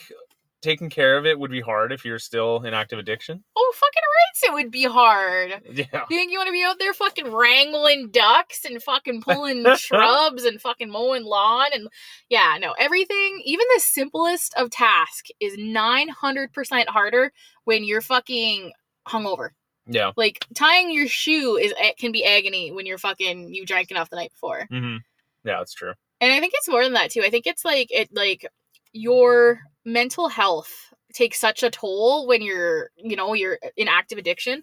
taking 0.65 0.91
care 0.91 1.17
of 1.17 1.25
it 1.27 1.39
would 1.39 1.51
be 1.51 1.61
hard 1.61 1.93
if 1.93 2.05
you're 2.05 2.19
still 2.19 2.63
in 2.65 2.75
active 2.75 2.99
addiction? 2.99 3.45
oh 3.57 3.73
fucking 3.77 4.03
rights 4.03 4.43
it 4.45 4.53
would 4.53 4.71
be 4.73 4.85
hard 4.85 5.61
Yeah. 5.73 6.05
You 6.11 6.17
think 6.17 6.33
you 6.33 6.39
want 6.39 6.49
to 6.49 6.53
be 6.53 6.65
out 6.65 6.79
there 6.81 6.93
fucking 6.95 7.31
wrangling 7.33 8.11
ducks 8.11 8.65
and 8.65 8.83
fucking 8.83 9.23
pulling 9.23 9.65
shrubs 9.77 10.45
and 10.45 10.61
fucking 10.61 10.91
mowing 10.91 11.25
lawn 11.25 11.67
and 11.73 11.89
yeah, 12.29 12.57
no, 12.61 12.73
everything, 12.79 13.41
even 13.45 13.65
the 13.75 13.81
simplest 13.81 14.55
of 14.57 14.71
task 14.71 15.27
is 15.39 15.57
900% 15.57 16.87
harder 16.89 17.33
when 17.65 17.85
you're 17.85 18.01
fucking 18.01 18.73
hungover. 19.07 19.51
Yeah. 19.87 20.13
Like 20.17 20.45
tying 20.55 20.91
your 20.91 21.07
shoe 21.09 21.57
is 21.57 21.75
it 21.79 21.99
can 21.99 22.11
be 22.13 22.25
agony 22.25 22.73
when 22.73 22.87
you're 22.87 22.99
fucking 22.99 23.53
you 23.53 23.67
drank 23.67 23.91
enough 23.91 24.11
the 24.11 24.17
night 24.17 24.31
before. 24.33 24.67
hmm 24.71 24.97
Yeah, 25.45 25.59
that's 25.59 25.75
true. 25.75 25.93
And 26.21 26.33
I 26.33 26.41
think 26.41 26.55
it's 26.57 26.69
more 26.69 26.83
than 26.83 26.95
that 26.95 27.11
too. 27.11 27.23
I 27.23 27.29
think 27.31 27.47
it's 27.47 27.65
like 27.65 27.89
it 27.91 28.09
like 28.15 28.47
your 28.95 29.59
mental 29.85 30.29
health 30.29 30.73
takes 31.13 31.39
such 31.39 31.63
a 31.63 31.71
toll 31.71 32.27
when 32.27 32.41
you're 32.41 32.91
you 32.97 33.15
know 33.17 33.35
you're 33.35 33.59
uh, 33.65 33.69
in 33.77 33.87
active 33.89 34.17
addiction 34.19 34.63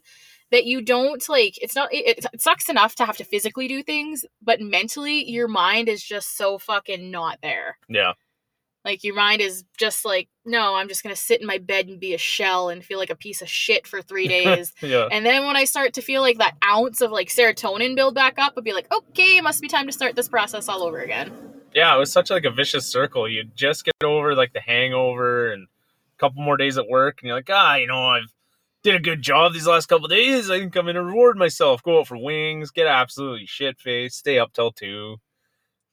that 0.51 0.65
you 0.65 0.81
don't 0.81 1.29
like 1.29 1.53
it's 1.61 1.75
not 1.75 1.93
it, 1.93 2.17
it 2.33 2.41
sucks 2.41 2.67
enough 2.69 2.95
to 2.95 3.05
have 3.05 3.15
to 3.17 3.23
physically 3.23 3.67
do 3.67 3.83
things 3.83 4.25
but 4.41 4.59
mentally 4.59 5.29
your 5.29 5.47
mind 5.47 5.87
is 5.87 6.03
just 6.03 6.35
so 6.35 6.57
fucking 6.57 7.11
not 7.11 7.37
there 7.43 7.77
Yeah. 7.87 8.13
like 8.83 9.03
your 9.03 9.15
mind 9.15 9.41
is 9.41 9.63
just 9.77 10.03
like 10.03 10.27
no 10.43 10.75
i'm 10.75 10.87
just 10.89 11.03
gonna 11.03 11.15
sit 11.15 11.39
in 11.39 11.47
my 11.47 11.57
bed 11.59 11.87
and 11.87 11.99
be 11.99 12.13
a 12.13 12.17
shell 12.17 12.67
and 12.69 12.83
feel 12.83 12.97
like 12.97 13.11
a 13.11 13.15
piece 13.15 13.41
of 13.41 13.47
shit 13.49 13.85
for 13.87 14.01
three 14.01 14.27
days 14.37 14.73
Yeah. 14.81 15.07
and 15.11 15.25
then 15.25 15.45
when 15.45 15.55
i 15.55 15.63
start 15.65 15.93
to 15.93 16.01
feel 16.01 16.21
like 16.21 16.39
that 16.39 16.55
ounce 16.65 16.99
of 17.01 17.11
like 17.11 17.29
serotonin 17.29 17.95
build 17.95 18.15
back 18.15 18.39
up 18.39 18.53
i'd 18.57 18.63
be 18.63 18.73
like 18.73 18.91
okay 18.91 19.37
it 19.37 19.43
must 19.43 19.61
be 19.61 19.67
time 19.69 19.85
to 19.85 19.93
start 19.93 20.15
this 20.15 20.27
process 20.27 20.67
all 20.67 20.83
over 20.83 20.99
again 20.99 21.31
Yeah, 21.73 21.95
it 21.95 21.99
was 21.99 22.11
such 22.11 22.29
like 22.29 22.45
a 22.45 22.51
vicious 22.51 22.85
circle. 22.85 23.29
You 23.29 23.43
just 23.55 23.85
get 23.85 23.93
over 24.03 24.35
like 24.35 24.53
the 24.53 24.59
hangover 24.61 25.51
and 25.51 25.67
a 25.67 26.17
couple 26.19 26.41
more 26.43 26.57
days 26.57 26.77
at 26.77 26.87
work, 26.87 27.19
and 27.21 27.27
you're 27.27 27.37
like, 27.37 27.49
ah, 27.49 27.75
you 27.75 27.87
know, 27.87 28.07
I've 28.07 28.33
did 28.83 28.95
a 28.95 28.99
good 28.99 29.21
job 29.21 29.53
these 29.53 29.67
last 29.67 29.87
couple 29.87 30.07
days. 30.07 30.49
I 30.49 30.59
think 30.59 30.75
I'm 30.75 30.85
gonna 30.85 31.03
reward 31.03 31.37
myself. 31.37 31.83
Go 31.83 31.99
out 31.99 32.07
for 32.07 32.17
wings, 32.17 32.71
get 32.71 32.87
absolutely 32.87 33.45
shit 33.45 33.79
faced, 33.79 34.17
stay 34.17 34.39
up 34.39 34.53
till 34.53 34.71
two, 34.71 35.17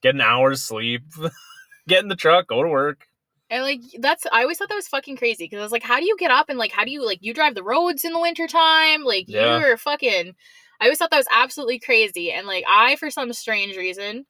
get 0.01 0.15
an 0.15 0.21
hour's 0.21 0.63
sleep, 0.63 1.03
get 1.87 2.03
in 2.03 2.09
the 2.09 2.15
truck, 2.15 2.47
go 2.47 2.63
to 2.63 2.69
work. 2.69 3.05
And 3.51 3.63
like 3.63 3.81
that's 3.99 4.25
I 4.31 4.41
always 4.41 4.57
thought 4.57 4.69
that 4.69 4.75
was 4.75 4.87
fucking 4.87 5.17
crazy 5.17 5.45
because 5.45 5.59
I 5.59 5.63
was 5.63 5.71
like, 5.71 5.83
how 5.83 5.99
do 5.99 6.05
you 6.05 6.15
get 6.17 6.31
up 6.31 6.49
and 6.49 6.59
like 6.59 6.71
how 6.71 6.83
do 6.85 6.91
you 6.91 7.05
like 7.05 7.19
you 7.21 7.33
drive 7.33 7.55
the 7.55 7.63
roads 7.63 8.05
in 8.05 8.13
the 8.13 8.19
wintertime? 8.19 9.03
Like 9.03 9.25
Yeah. 9.27 9.59
you're 9.59 9.77
fucking 9.77 10.35
I 10.79 10.85
always 10.85 10.97
thought 10.97 11.11
that 11.11 11.17
was 11.17 11.27
absolutely 11.33 11.79
crazy. 11.79 12.31
And 12.31 12.45
like 12.47 12.63
I 12.67 12.95
for 12.95 13.09
some 13.09 13.33
strange 13.33 13.75
reason 13.75 14.25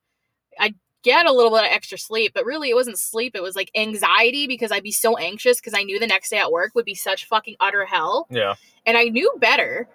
I 0.58 0.74
get 1.04 1.26
a 1.26 1.34
little 1.34 1.52
bit 1.52 1.66
of 1.66 1.72
extra 1.72 1.98
sleep, 1.98 2.34
but 2.34 2.46
really 2.46 2.70
it 2.70 2.76
wasn't 2.76 3.00
sleep, 3.00 3.36
it 3.36 3.44
was 3.44 3.56
like 3.56 3.72
anxiety 3.76 4.48
because 4.48 4.72
I'd 4.72 4.84
be 4.84 4.92
so 4.92 5.18
anxious 5.18 5.60
because 5.60 5.74
I 5.74 5.84
knew 5.84 6.00
the 6.00 6.08
next 6.08 6.30
day 6.30 6.38
at 6.38 6.52
work 6.52 6.76
would 6.76 6.86
be 6.86 6.96
such 6.96 7.26
fucking 7.26 7.56
utter 7.60 7.86
hell. 7.86 8.28
Yeah, 8.30 8.56
And 8.86 8.98
I 8.98 9.06
knew 9.06 9.32
better, 9.38 9.88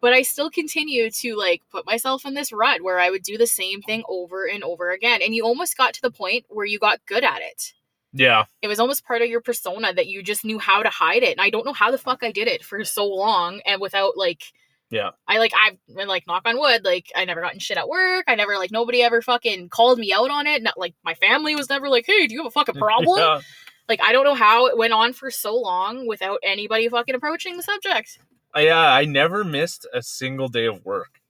but 0.00 0.12
I 0.12 0.22
still 0.22 0.50
continue 0.50 1.10
to 1.10 1.36
like 1.36 1.62
put 1.70 1.86
myself 1.86 2.24
in 2.24 2.34
this 2.34 2.52
rut 2.52 2.82
where 2.82 2.98
I 2.98 3.10
would 3.10 3.22
do 3.22 3.38
the 3.38 3.46
same 3.46 3.82
thing 3.82 4.02
over 4.08 4.46
and 4.46 4.62
over 4.62 4.90
again. 4.90 5.20
And 5.22 5.34
you 5.34 5.44
almost 5.44 5.76
got 5.76 5.94
to 5.94 6.02
the 6.02 6.10
point 6.10 6.44
where 6.48 6.66
you 6.66 6.78
got 6.78 7.04
good 7.06 7.24
at 7.24 7.40
it 7.42 7.72
yeah, 8.16 8.44
it 8.62 8.68
was 8.68 8.80
almost 8.80 9.04
part 9.04 9.22
of 9.22 9.28
your 9.28 9.40
persona 9.40 9.92
that 9.92 10.06
you 10.06 10.22
just 10.22 10.44
knew 10.44 10.58
how 10.58 10.82
to 10.82 10.88
hide 10.88 11.22
it 11.22 11.32
and 11.32 11.40
i 11.40 11.50
don't 11.50 11.66
know 11.66 11.72
how 11.72 11.90
the 11.90 11.98
fuck 11.98 12.22
i 12.22 12.32
did 12.32 12.48
it 12.48 12.64
for 12.64 12.82
so 12.84 13.06
long 13.06 13.60
and 13.66 13.80
without 13.80 14.16
like 14.16 14.52
Yeah. 14.90 15.10
i 15.26 15.38
like 15.38 15.52
i've 15.66 15.76
been 15.96 16.06
like 16.08 16.26
knock 16.26 16.42
on 16.46 16.58
wood 16.58 16.84
like 16.84 17.10
i 17.16 17.24
never 17.24 17.40
gotten 17.40 17.58
shit 17.58 17.76
at 17.76 17.88
work 17.88 18.24
i 18.28 18.34
never 18.36 18.56
like 18.56 18.70
nobody 18.70 19.02
ever 19.02 19.20
fucking 19.20 19.68
called 19.68 19.98
me 19.98 20.12
out 20.12 20.30
on 20.30 20.46
it 20.46 20.62
not 20.62 20.78
like 20.78 20.94
my 21.04 21.14
family 21.14 21.54
was 21.56 21.68
never 21.68 21.88
like 21.88 22.04
hey 22.06 22.26
do 22.26 22.34
you 22.34 22.40
have 22.42 22.46
a 22.48 22.50
fucking 22.52 22.74
problem 22.86 23.18
Yeah. 23.18 23.40
like 23.88 24.00
i 24.02 24.12
don't 24.12 24.24
know 24.24 24.34
how 24.34 24.66
it 24.68 24.78
went 24.78 24.92
on 24.92 25.12
for 25.12 25.30
so 25.30 25.56
long 25.56 26.06
without 26.06 26.38
anybody 26.44 26.88
fucking 26.88 27.14
approaching 27.16 27.56
the 27.56 27.62
subject 27.62 28.18
i 28.54 28.60
Uh, 28.60 28.62
yeah, 28.64 28.88
I 28.92 29.04
never 29.04 29.44
missed 29.44 29.86
a 29.92 30.00
single 30.02 30.48
day 30.48 30.66
of 30.66 30.84
work, 30.84 31.20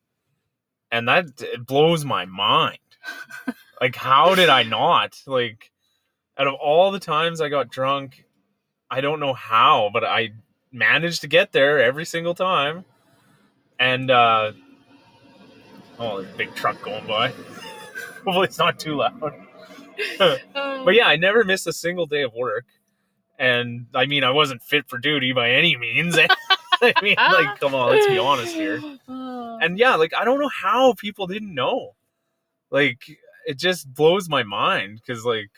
and 0.93 1.09
that 1.09 1.27
it 1.41 1.67
blows 1.67 2.05
my 2.05 2.25
mind. 2.25 2.79
like, 3.81 3.97
how 3.97 4.35
did 4.37 4.49
I 4.49 4.63
not? 4.63 5.21
Like, 5.27 5.73
out 6.39 6.47
of 6.47 6.55
all 6.55 6.93
the 6.93 7.01
times 7.01 7.41
I 7.41 7.49
got 7.49 7.69
drunk, 7.69 8.25
I 8.91 9.01
don't 9.01 9.19
know 9.19 9.33
how, 9.35 9.91
but 9.93 10.05
I 10.05 10.35
managed 10.71 11.23
to 11.23 11.27
get 11.27 11.51
there 11.51 11.83
every 11.83 12.05
single 12.05 12.35
time. 12.35 12.85
And 13.79 14.11
uh, 14.11 14.53
oh, 15.99 16.21
there's 16.21 16.35
a 16.35 16.37
big 16.37 16.55
truck 16.55 16.83
going 16.83 17.07
by. 17.07 17.29
Hopefully, 18.25 18.45
it's 18.45 18.59
not 18.59 18.79
too 18.79 18.97
loud. 18.97 19.35
But 20.55 20.95
yeah, 20.95 21.07
I 21.07 21.17
never 21.17 21.43
missed 21.43 21.67
a 21.67 21.73
single 21.73 22.05
day 22.05 22.23
of 22.23 22.35
work. 22.35 22.67
And 23.39 23.87
I 23.95 24.07
mean, 24.07 24.25
I 24.25 24.31
wasn't 24.31 24.63
fit 24.63 24.89
for 24.89 24.99
duty 24.99 25.33
by 25.33 25.51
any 25.51 25.77
means. 25.77 26.19
I 26.83 26.93
mean, 27.03 27.17
like, 27.17 27.59
come 27.59 27.75
on, 27.75 27.91
let's 27.91 28.07
be 28.07 28.19
honest 28.19 28.55
here. 28.55 28.81
And 29.09 29.79
yeah, 29.79 29.95
like, 29.95 30.13
I 30.15 30.25
don't 30.25 30.39
know 30.39 30.51
how 30.51 30.93
people 30.95 31.27
didn't 31.27 31.55
know. 31.55 31.97
Like, 32.71 32.99
it 33.47 33.59
just 33.59 33.93
blows 33.93 34.29
my 34.29 34.43
mind 34.43 35.01
because, 35.01 35.25
like, 35.25 35.51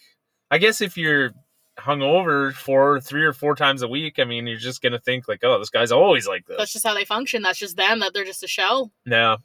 I 0.51 0.59
guess 0.59 0.81
if 0.81 0.97
you're 0.97 1.33
hungover 1.79 2.53
four, 2.53 3.01
three 3.01 3.25
or 3.25 3.33
four 3.33 3.55
times 3.55 3.83
a 3.83 3.89
week, 3.89 4.19
I 4.19 4.25
mean, 4.25 4.47
you're 4.47 4.59
just 4.59 4.83
gonna 4.83 4.99
think 4.99 5.29
like, 5.29 5.45
oh, 5.45 5.59
this 5.59 5.71
guy's 5.71 5.93
always 5.93 6.27
like 6.27 6.47
this. 6.47 6.57
that's 6.59 6.73
just 6.73 6.87
how 6.87 6.95
they 6.95 7.05
function 7.05 7.43
that's 7.43 7.59
just 7.59 7.77
them 7.77 8.01
that 8.01 8.13
they're 8.15 8.25
just 8.25 8.43
a 8.43 8.49
shell 8.49 8.91
Yeah. 9.07 9.37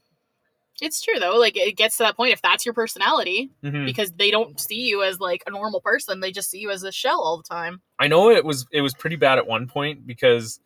it's 0.82 1.02
true 1.02 1.20
though 1.20 1.38
like 1.38 1.56
it 1.56 1.78
gets 1.78 1.98
to 1.98 2.04
that 2.04 2.18
point 2.18 2.34
if 2.34 2.42
that's 2.42 2.66
your 2.66 2.74
personality 2.74 3.52
Mhm. 3.64 3.86
because 3.86 4.12
they 4.14 4.32
don't 4.32 4.60
see 4.60 4.82
you 4.88 5.04
as 5.04 5.20
like 5.20 5.44
a 5.46 5.52
normal 5.52 5.80
person 5.82 6.20
they 6.20 6.32
just 6.32 6.50
see 6.50 6.58
you 6.60 6.72
as 6.72 6.84
a 6.84 6.92
shell 6.92 7.22
all 7.22 7.38
the 7.38 7.44
time 7.44 7.82
I 8.00 8.08
know 8.08 8.32
it 8.32 8.44
was 8.44 8.66
it 8.72 8.82
was 8.82 8.94
pretty 8.96 9.16
bad 9.16 9.38
at 9.38 9.46
one 9.48 9.68
point 9.68 10.08
because 10.08 10.60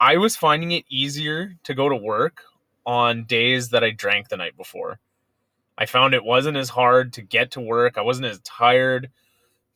I 0.00 0.16
was 0.16 0.34
finding 0.36 0.72
it 0.72 0.84
easier 0.88 1.54
to 1.64 1.74
go 1.74 1.88
to 1.90 1.96
work 1.96 2.42
on 2.86 3.24
days 3.24 3.68
that 3.70 3.82
I 3.84 3.90
drank 3.90 4.28
the 4.28 4.36
night 4.36 4.56
before. 4.56 4.98
I 5.78 5.86
found 5.86 6.14
it 6.14 6.24
wasn't 6.24 6.56
as 6.56 6.68
hard 6.70 7.12
to 7.14 7.22
get 7.22 7.50
to 7.52 7.60
work. 7.60 7.98
I 7.98 8.02
wasn't 8.02 8.26
as 8.26 8.38
tired 8.40 9.10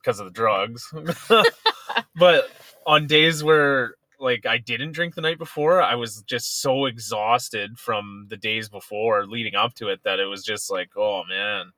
because 0.02 0.20
of 0.20 0.26
the 0.26 0.32
drugs. 0.32 0.92
but 2.16 2.50
on 2.86 3.06
days 3.06 3.42
where 3.44 3.94
like 4.18 4.46
I 4.46 4.58
didn't 4.58 4.92
drink 4.92 5.14
the 5.14 5.20
night 5.22 5.38
before, 5.38 5.82
I 5.82 5.94
was 5.94 6.22
just 6.22 6.60
so 6.60 6.86
exhausted 6.86 7.78
from 7.78 8.26
the 8.28 8.36
days 8.36 8.68
before 8.68 9.26
leading 9.26 9.54
up 9.54 9.74
to 9.74 9.88
it 9.88 10.00
that 10.04 10.20
it 10.20 10.26
was 10.26 10.44
just 10.44 10.70
like, 10.70 10.90
oh 10.96 11.22
man. 11.28 11.72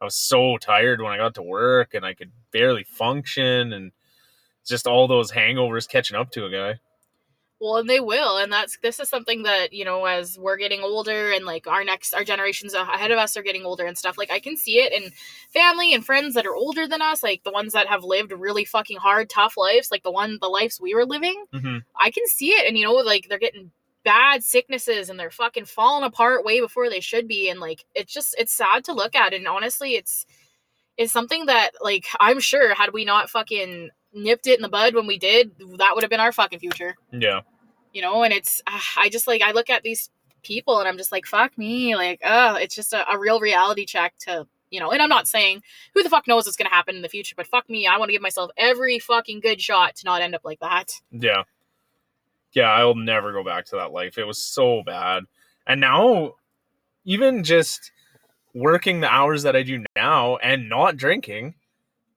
I 0.00 0.04
was 0.04 0.16
so 0.16 0.56
tired 0.56 1.00
when 1.00 1.12
I 1.12 1.16
got 1.16 1.34
to 1.36 1.42
work 1.42 1.94
and 1.94 2.04
I 2.04 2.12
could 2.12 2.32
barely 2.50 2.82
function 2.82 3.72
and 3.72 3.92
just 4.66 4.88
all 4.88 5.06
those 5.06 5.30
hangovers 5.30 5.88
catching 5.88 6.16
up 6.16 6.32
to 6.32 6.44
a 6.44 6.50
guy. 6.50 6.80
Well 7.62 7.76
and 7.76 7.88
they 7.88 8.00
will 8.00 8.36
and 8.36 8.52
that's 8.52 8.76
this 8.82 9.00
is 9.00 9.08
something 9.08 9.44
that 9.44 9.72
you 9.72 9.84
know 9.84 10.04
as 10.04 10.38
we're 10.38 10.56
getting 10.58 10.82
older 10.82 11.32
and 11.32 11.46
like 11.46 11.66
our 11.66 11.84
next 11.84 12.12
our 12.12 12.24
generations 12.24 12.74
ahead 12.74 13.10
of 13.10 13.18
us 13.18 13.36
are 13.36 13.42
getting 13.42 13.64
older 13.64 13.86
and 13.86 13.96
stuff 13.96 14.18
like 14.18 14.30
i 14.30 14.38
can 14.38 14.56
see 14.56 14.78
it 14.78 14.92
in 14.92 15.10
family 15.50 15.94
and 15.94 16.04
friends 16.04 16.34
that 16.34 16.44
are 16.44 16.54
older 16.54 16.86
than 16.86 17.00
us 17.00 17.22
like 17.22 17.42
the 17.44 17.52
ones 17.52 17.72
that 17.72 17.86
have 17.86 18.04
lived 18.04 18.32
really 18.32 18.64
fucking 18.64 18.98
hard 18.98 19.30
tough 19.30 19.54
lives 19.56 19.90
like 19.90 20.02
the 20.02 20.10
one 20.10 20.38
the 20.40 20.48
lives 20.48 20.80
we 20.80 20.94
were 20.94 21.06
living 21.06 21.44
hmm 21.52 21.78
I 21.98 22.10
can 22.10 22.26
see 22.26 22.50
it, 22.50 22.66
and 22.66 22.76
you 22.76 22.84
know, 22.84 22.94
like 22.94 23.28
they're 23.28 23.38
getting 23.38 23.70
bad 24.04 24.42
sicknesses 24.42 25.08
and 25.08 25.18
they're 25.18 25.30
fucking 25.30 25.66
falling 25.66 26.04
apart 26.04 26.44
way 26.44 26.60
before 26.60 26.90
they 26.90 27.00
should 27.00 27.28
be, 27.28 27.48
and 27.48 27.60
like 27.60 27.84
it's 27.94 28.12
just 28.12 28.34
it's 28.38 28.52
sad 28.52 28.84
to 28.84 28.92
look 28.92 29.14
at, 29.14 29.34
and 29.34 29.46
honestly, 29.46 29.94
it's 29.94 30.26
it's 30.96 31.12
something 31.12 31.46
that 31.46 31.70
like 31.80 32.06
I'm 32.18 32.40
sure 32.40 32.74
had 32.74 32.92
we 32.92 33.04
not 33.04 33.30
fucking 33.30 33.90
nipped 34.12 34.46
it 34.46 34.58
in 34.58 34.62
the 34.62 34.68
bud 34.68 34.94
when 34.94 35.06
we 35.06 35.18
did, 35.18 35.52
that 35.78 35.92
would 35.94 36.02
have 36.02 36.10
been 36.10 36.20
our 36.20 36.32
fucking 36.32 36.58
future, 36.58 36.96
Yeah. 37.12 37.40
You 37.92 38.02
know. 38.02 38.22
And 38.22 38.32
it's 38.32 38.62
ah, 38.66 38.84
I 38.98 39.08
just 39.08 39.26
like 39.26 39.42
I 39.42 39.52
look 39.52 39.70
at 39.70 39.82
these 39.82 40.10
people 40.42 40.78
and 40.80 40.88
I'm 40.88 40.96
just 40.96 41.12
like 41.12 41.26
fuck 41.26 41.56
me, 41.56 41.96
like 41.96 42.20
oh, 42.24 42.56
it's 42.56 42.74
just 42.74 42.92
a, 42.92 43.10
a 43.10 43.18
real 43.18 43.40
reality 43.40 43.84
check 43.86 44.14
to. 44.20 44.46
You 44.70 44.80
know, 44.80 44.90
and 44.90 45.02
I'm 45.02 45.10
not 45.10 45.28
saying 45.28 45.62
who 45.92 46.02
the 46.02 46.08
fuck 46.08 46.26
knows 46.26 46.46
what's 46.46 46.56
gonna 46.56 46.70
happen 46.70 46.96
in 46.96 47.02
the 47.02 47.08
future, 47.10 47.34
but 47.36 47.46
fuck 47.46 47.68
me, 47.68 47.86
I 47.86 47.98
want 47.98 48.08
to 48.08 48.12
give 48.12 48.22
myself 48.22 48.50
every 48.56 48.98
fucking 48.98 49.40
good 49.40 49.60
shot 49.60 49.96
to 49.96 50.06
not 50.06 50.22
end 50.22 50.34
up 50.34 50.46
like 50.46 50.60
that. 50.60 50.94
Yeah. 51.10 51.42
Yeah, 52.52 52.70
I'll 52.70 52.94
never 52.94 53.32
go 53.32 53.44
back 53.44 53.66
to 53.66 53.76
that 53.76 53.92
life. 53.92 54.16
It 54.16 54.24
was 54.24 54.38
so 54.38 54.82
bad. 54.82 55.24
And 55.66 55.80
now, 55.80 56.36
even 57.04 57.44
just 57.44 57.92
working 58.54 59.00
the 59.00 59.08
hours 59.08 59.42
that 59.42 59.56
I 59.56 59.62
do 59.62 59.84
now 59.96 60.36
and 60.36 60.68
not 60.68 60.96
drinking, 60.96 61.54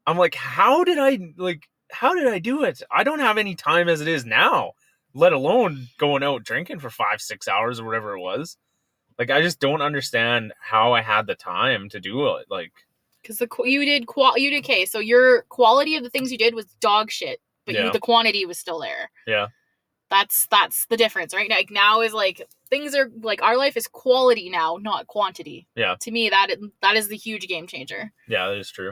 I'm 0.06 0.18
like, 0.18 0.36
how 0.36 0.84
did 0.84 0.98
I 0.98 1.20
like 1.38 1.68
how 1.92 2.14
did 2.14 2.28
I 2.28 2.40
do 2.40 2.64
it? 2.64 2.82
I 2.92 3.04
don't 3.04 3.20
have 3.20 3.38
any 3.38 3.56
time 3.56 3.88
as 3.88 4.02
it 4.02 4.08
is 4.08 4.26
now, 4.26 4.74
let 5.16 5.34
alone 5.34 5.88
going 5.98 6.22
out 6.22 6.44
drinking 6.44 6.78
for 6.80 6.90
five, 6.92 7.22
six 7.22 7.48
hours 7.48 7.80
or 7.80 7.86
whatever 7.86 8.16
it 8.16 8.20
was. 8.22 8.58
Like 9.18 9.32
I 9.32 9.42
just 9.42 9.60
don't 9.60 9.82
understand 9.82 10.54
how 10.60 10.94
I 10.94 11.02
had 11.02 11.26
the 11.26 11.36
time 11.36 11.88
to 11.90 12.00
do 12.00 12.36
it. 12.36 12.46
Like 12.50 12.74
because 13.22 13.38
the 13.40 13.48
you 13.64 13.84
did 13.86 14.06
qual 14.06 14.38
you 14.38 14.52
did 14.52 14.64
okay 14.64 14.86
so 14.86 15.00
your 15.00 15.42
quality 15.44 15.96
of 15.96 16.04
the 16.04 16.10
things 16.12 16.32
you 16.32 16.38
did 16.38 16.54
was 16.54 16.66
dog 16.80 17.10
shit 17.10 17.42
but 17.66 17.74
Yeah. 17.74 17.86
you 17.86 17.92
the 17.92 18.00
quantity 18.00 18.46
was 18.46 18.60
still 18.60 18.80
there 18.80 19.10
Yeah. 19.26 19.48
that's 20.12 20.46
that's 20.52 20.86
the 20.88 20.98
difference 20.98 21.34
right 21.34 21.50
like 21.50 21.72
now 21.72 22.02
is 22.02 22.14
like 22.14 22.48
things 22.70 22.94
are 22.94 23.10
like 23.24 23.42
our 23.42 23.58
life 23.58 23.76
is 23.78 23.88
quality 23.88 24.52
now 24.52 24.78
not 24.80 25.08
quantity 25.08 25.66
Yeah. 25.76 25.96
to 26.02 26.12
me 26.12 26.30
that 26.30 26.50
that 26.84 26.96
is 26.98 27.08
the 27.08 27.18
huge 27.18 27.48
game 27.48 27.66
changer 27.66 28.12
yeah, 28.28 28.48
that 28.50 28.58
is 28.58 28.70
true. 28.70 28.92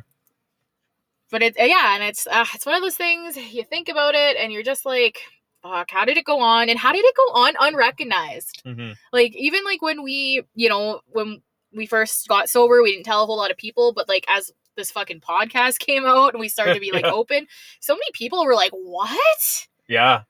but 1.29 1.43
it 1.43 1.55
yeah 1.57 1.93
and 1.93 2.03
it's 2.03 2.25
uh, 2.25 2.45
it's 2.55 2.65
one 2.65 2.73
of 2.75 2.81
those 2.81 2.95
things 2.95 3.37
you 3.37 3.63
think 3.63 3.87
about 3.87 4.15
it 4.15 4.35
and 4.37 4.51
you're 4.51 4.63
just 4.63 4.83
like 4.83 5.19
fuck 5.63 5.89
how 5.89 6.05
did 6.05 6.17
it 6.17 6.25
go 6.25 6.39
on 6.39 6.69
and 6.69 6.77
how 6.77 6.91
did 6.91 7.03
it 7.03 7.15
go 7.15 7.33
on 7.33 7.53
unrecognized 7.61 8.61
hmm 8.65 8.91
like 9.11 9.35
even 9.35 9.63
like 9.63 9.81
when 9.81 10.03
we 10.03 10.43
you 10.53 10.69
know 10.69 11.01
when 11.07 11.41
we 11.75 11.85
first 11.87 12.27
got 12.27 12.49
sober 12.49 12.83
we 12.83 12.91
didn't 12.91 13.05
tell 13.05 13.23
a 13.23 13.25
whole 13.25 13.37
lot 13.37 13.49
of 13.49 13.57
people 13.57 13.93
but 13.93 14.07
like 14.09 14.25
as 14.27 14.51
this 14.75 14.91
fucking 14.91 15.21
podcast 15.21 15.79
came 15.87 16.05
out 16.05 16.33
and 16.33 16.39
we 16.41 16.49
started 16.49 16.73
to 16.75 16.79
be 16.79 16.91
like 16.91 17.05
Yeah. 17.05 17.11
open 17.13 17.47
so 17.79 17.93
many 17.93 18.11
people 18.13 18.45
were 18.45 18.55
like 18.55 18.71
what 18.73 19.67
Yeah. 19.87 20.21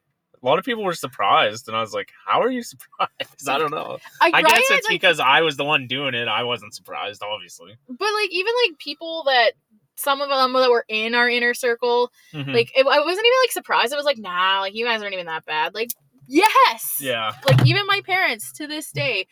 A 0.41 0.45
lot 0.45 0.59
of 0.59 0.65
people 0.65 0.83
were 0.83 0.93
surprised, 0.93 1.69
and 1.69 1.77
I 1.77 1.79
was 1.79 1.93
like, 1.93 2.09
"How 2.27 2.41
are 2.41 2.51
you 2.51 2.63
surprised?" 2.73 3.47
I 3.47 3.57
don't 3.57 3.71
know. 3.71 3.97
I 4.19 4.29
right? 4.31 4.45
guess 4.45 4.69
it's 4.71 4.85
Like, 4.89 4.99
because 4.99 5.21
I 5.21 5.39
was 5.39 5.55
the 5.55 5.63
one 5.63 5.87
doing 5.87 6.13
it. 6.15 6.27
I 6.27 6.43
wasn't 6.43 6.75
surprised, 6.75 7.23
obviously. 7.23 7.77
but 7.87 8.09
like 8.19 8.29
even 8.29 8.51
like 8.67 8.77
people 8.77 9.23
that 9.27 9.53
some 9.95 10.21
of 10.21 10.29
them 10.29 10.53
that 10.53 10.69
were 10.71 10.85
in 10.88 11.13
our 11.15 11.29
inner 11.29 11.53
circle, 11.53 12.12
Mhm. 12.33 12.53
like 12.53 12.71
it, 12.75 12.85
I 12.85 13.00
wasn't 13.00 13.25
even 13.25 13.38
like 13.43 13.51
surprised. 13.51 13.93
I 13.93 13.97
was 13.97 14.05
like, 14.05 14.17
nah, 14.17 14.59
like 14.62 14.73
you 14.75 14.85
guys 14.85 15.01
aren't 15.01 15.13
even 15.13 15.25
that 15.27 15.45
bad. 15.45 15.73
Like, 15.73 15.89
yes, 16.27 16.97
yeah, 17.00 17.31
Like 17.47 17.65
even 17.67 17.85
my 17.85 18.01
parents 18.05 18.51
to 18.53 18.67
this 18.67 18.91
day 18.91 19.27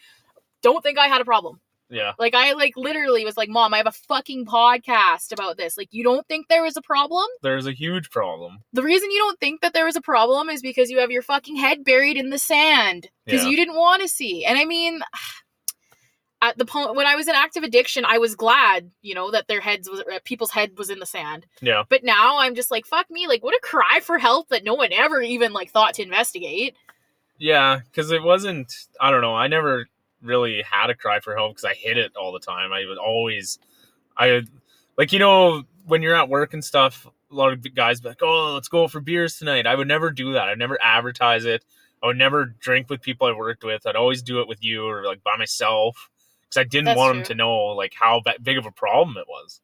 don't 0.62 0.82
think 0.84 0.98
I 1.00 1.08
had 1.08 1.22
a 1.22 1.26
problem. 1.26 1.60
yeah, 1.90 2.14
Like 2.20 2.36
I 2.36 2.54
like 2.54 2.74
literally 2.78 3.26
was 3.26 3.36
like, 3.38 3.50
Mom, 3.50 3.74
I 3.74 3.78
have 3.78 3.88
a 3.88 3.92
fucking 3.92 4.46
podcast 4.46 5.32
about 5.32 5.58
this. 5.58 5.78
Like 5.78 5.90
you 5.92 6.04
don't 6.04 6.26
think 6.28 6.48
there 6.48 6.64
was 6.64 6.78
a 6.78 6.82
problem? 6.82 7.26
there's 7.42 7.66
a 7.68 7.74
huge 7.74 8.10
problem. 8.12 8.60
The 8.74 8.84
reason 8.84 9.10
you 9.12 9.18
don't 9.18 9.40
think 9.40 9.62
that 9.62 9.74
there 9.74 9.86
was 9.86 9.96
a 9.96 10.02
problem 10.02 10.50
is 10.50 10.62
because 10.62 10.90
you 10.92 11.00
have 11.00 11.12
your 11.12 11.24
fucking 11.24 11.56
head 11.56 11.84
buried 11.84 12.18
in 12.18 12.30
the 12.30 12.38
sand 12.38 13.10
because 13.26 13.44
Yeah. 13.44 13.50
you 13.50 13.56
didn't 13.58 13.76
want 13.76 14.02
to 14.04 14.08
see. 14.08 14.46
And 14.46 14.58
I 14.60 14.66
mean, 14.66 15.02
at 16.42 16.58
the 16.58 16.66
point 16.66 16.96
when 16.96 17.06
I 17.06 17.16
was 17.16 17.28
in 17.28 17.36
active 17.36 17.64
addiction, 17.64 18.04
I 18.06 18.18
was 18.18 18.36
glad, 18.36 18.90
you 19.02 19.14
know, 19.14 19.30
that 19.32 19.48
their 19.48 19.62
heads 19.62 19.90
was 19.90 20.00
uh, 20.00 20.20
people's 20.26 20.52
head 20.52 20.78
was 20.78 20.90
in 20.90 21.00
the 21.00 21.06
sand. 21.06 21.46
Yeah. 21.62 21.84
But 21.88 22.04
now 22.04 22.40
I'm 22.40 22.56
just 22.56 22.72
like, 22.72 22.86
fuck 22.86 23.10
me, 23.12 23.28
like 23.28 23.44
what 23.44 23.54
a 23.54 23.60
cry 23.62 24.00
for 24.02 24.18
help 24.18 24.50
that 24.50 24.64
no 24.64 24.74
one 24.74 24.92
ever 24.92 25.22
even 25.22 25.54
like 25.54 25.70
thought 25.70 25.94
to 25.96 26.04
investigate. 26.04 26.76
Yeah, 27.38 27.80
because 27.86 28.12
it 28.12 28.24
wasn't. 28.24 28.74
I 29.00 29.12
don't 29.12 29.22
know. 29.22 29.36
I 29.36 29.48
never 29.48 29.88
really 30.22 30.64
had 30.64 30.90
a 30.90 30.96
cry 30.96 31.20
for 31.20 31.36
help 31.36 31.54
because 31.54 31.66
I 31.66 31.74
hid 31.74 31.98
it 31.98 32.16
all 32.16 32.32
the 32.32 32.40
time. 32.40 32.72
I 32.72 32.86
would 32.88 33.00
always, 33.00 33.58
I 34.16 34.32
would, 34.32 34.50
like 34.98 35.12
you 35.12 35.20
know 35.20 35.64
when 35.86 36.02
you're 36.02 36.16
at 36.16 36.30
work 36.30 36.54
and 36.54 36.64
stuff. 36.64 37.08
A 37.32 37.34
lot 37.34 37.54
of 37.54 37.76
guys 37.76 38.02
be 38.02 38.10
like, 38.10 38.22
"Oh, 38.22 38.54
let's 38.54 38.68
go 38.68 38.88
for 38.88 39.00
beers 39.00 39.38
tonight." 39.38 39.66
I 39.66 39.74
would 39.74 39.88
never 39.88 40.12
do 40.12 40.34
that. 40.34 40.50
I'd 40.50 40.60
never 40.60 40.78
advertise 40.84 41.46
it. 41.46 41.64
I 42.04 42.08
would 42.08 42.18
never 42.18 42.46
drink 42.46 42.90
with 42.90 43.02
people 43.02 43.26
I 43.26 43.32
worked 43.32 43.64
with. 43.64 43.88
I'd 43.88 43.96
always 43.96 44.22
do 44.22 44.42
it 44.42 44.48
with 44.48 44.64
you 44.64 44.86
or 44.86 45.06
like 45.06 45.24
by 45.24 45.38
myself 45.38 46.11
because 46.52 46.66
I 46.66 46.68
didn't 46.68 46.86
That's 46.86 46.98
want 46.98 47.16
them 47.16 47.24
to 47.26 47.36
know 47.36 47.68
like 47.68 47.94
how 47.94 48.22
big 48.42 48.58
of 48.58 48.66
a 48.66 48.72
problem 48.72 49.18
it 49.18 49.28
was. 49.28 49.62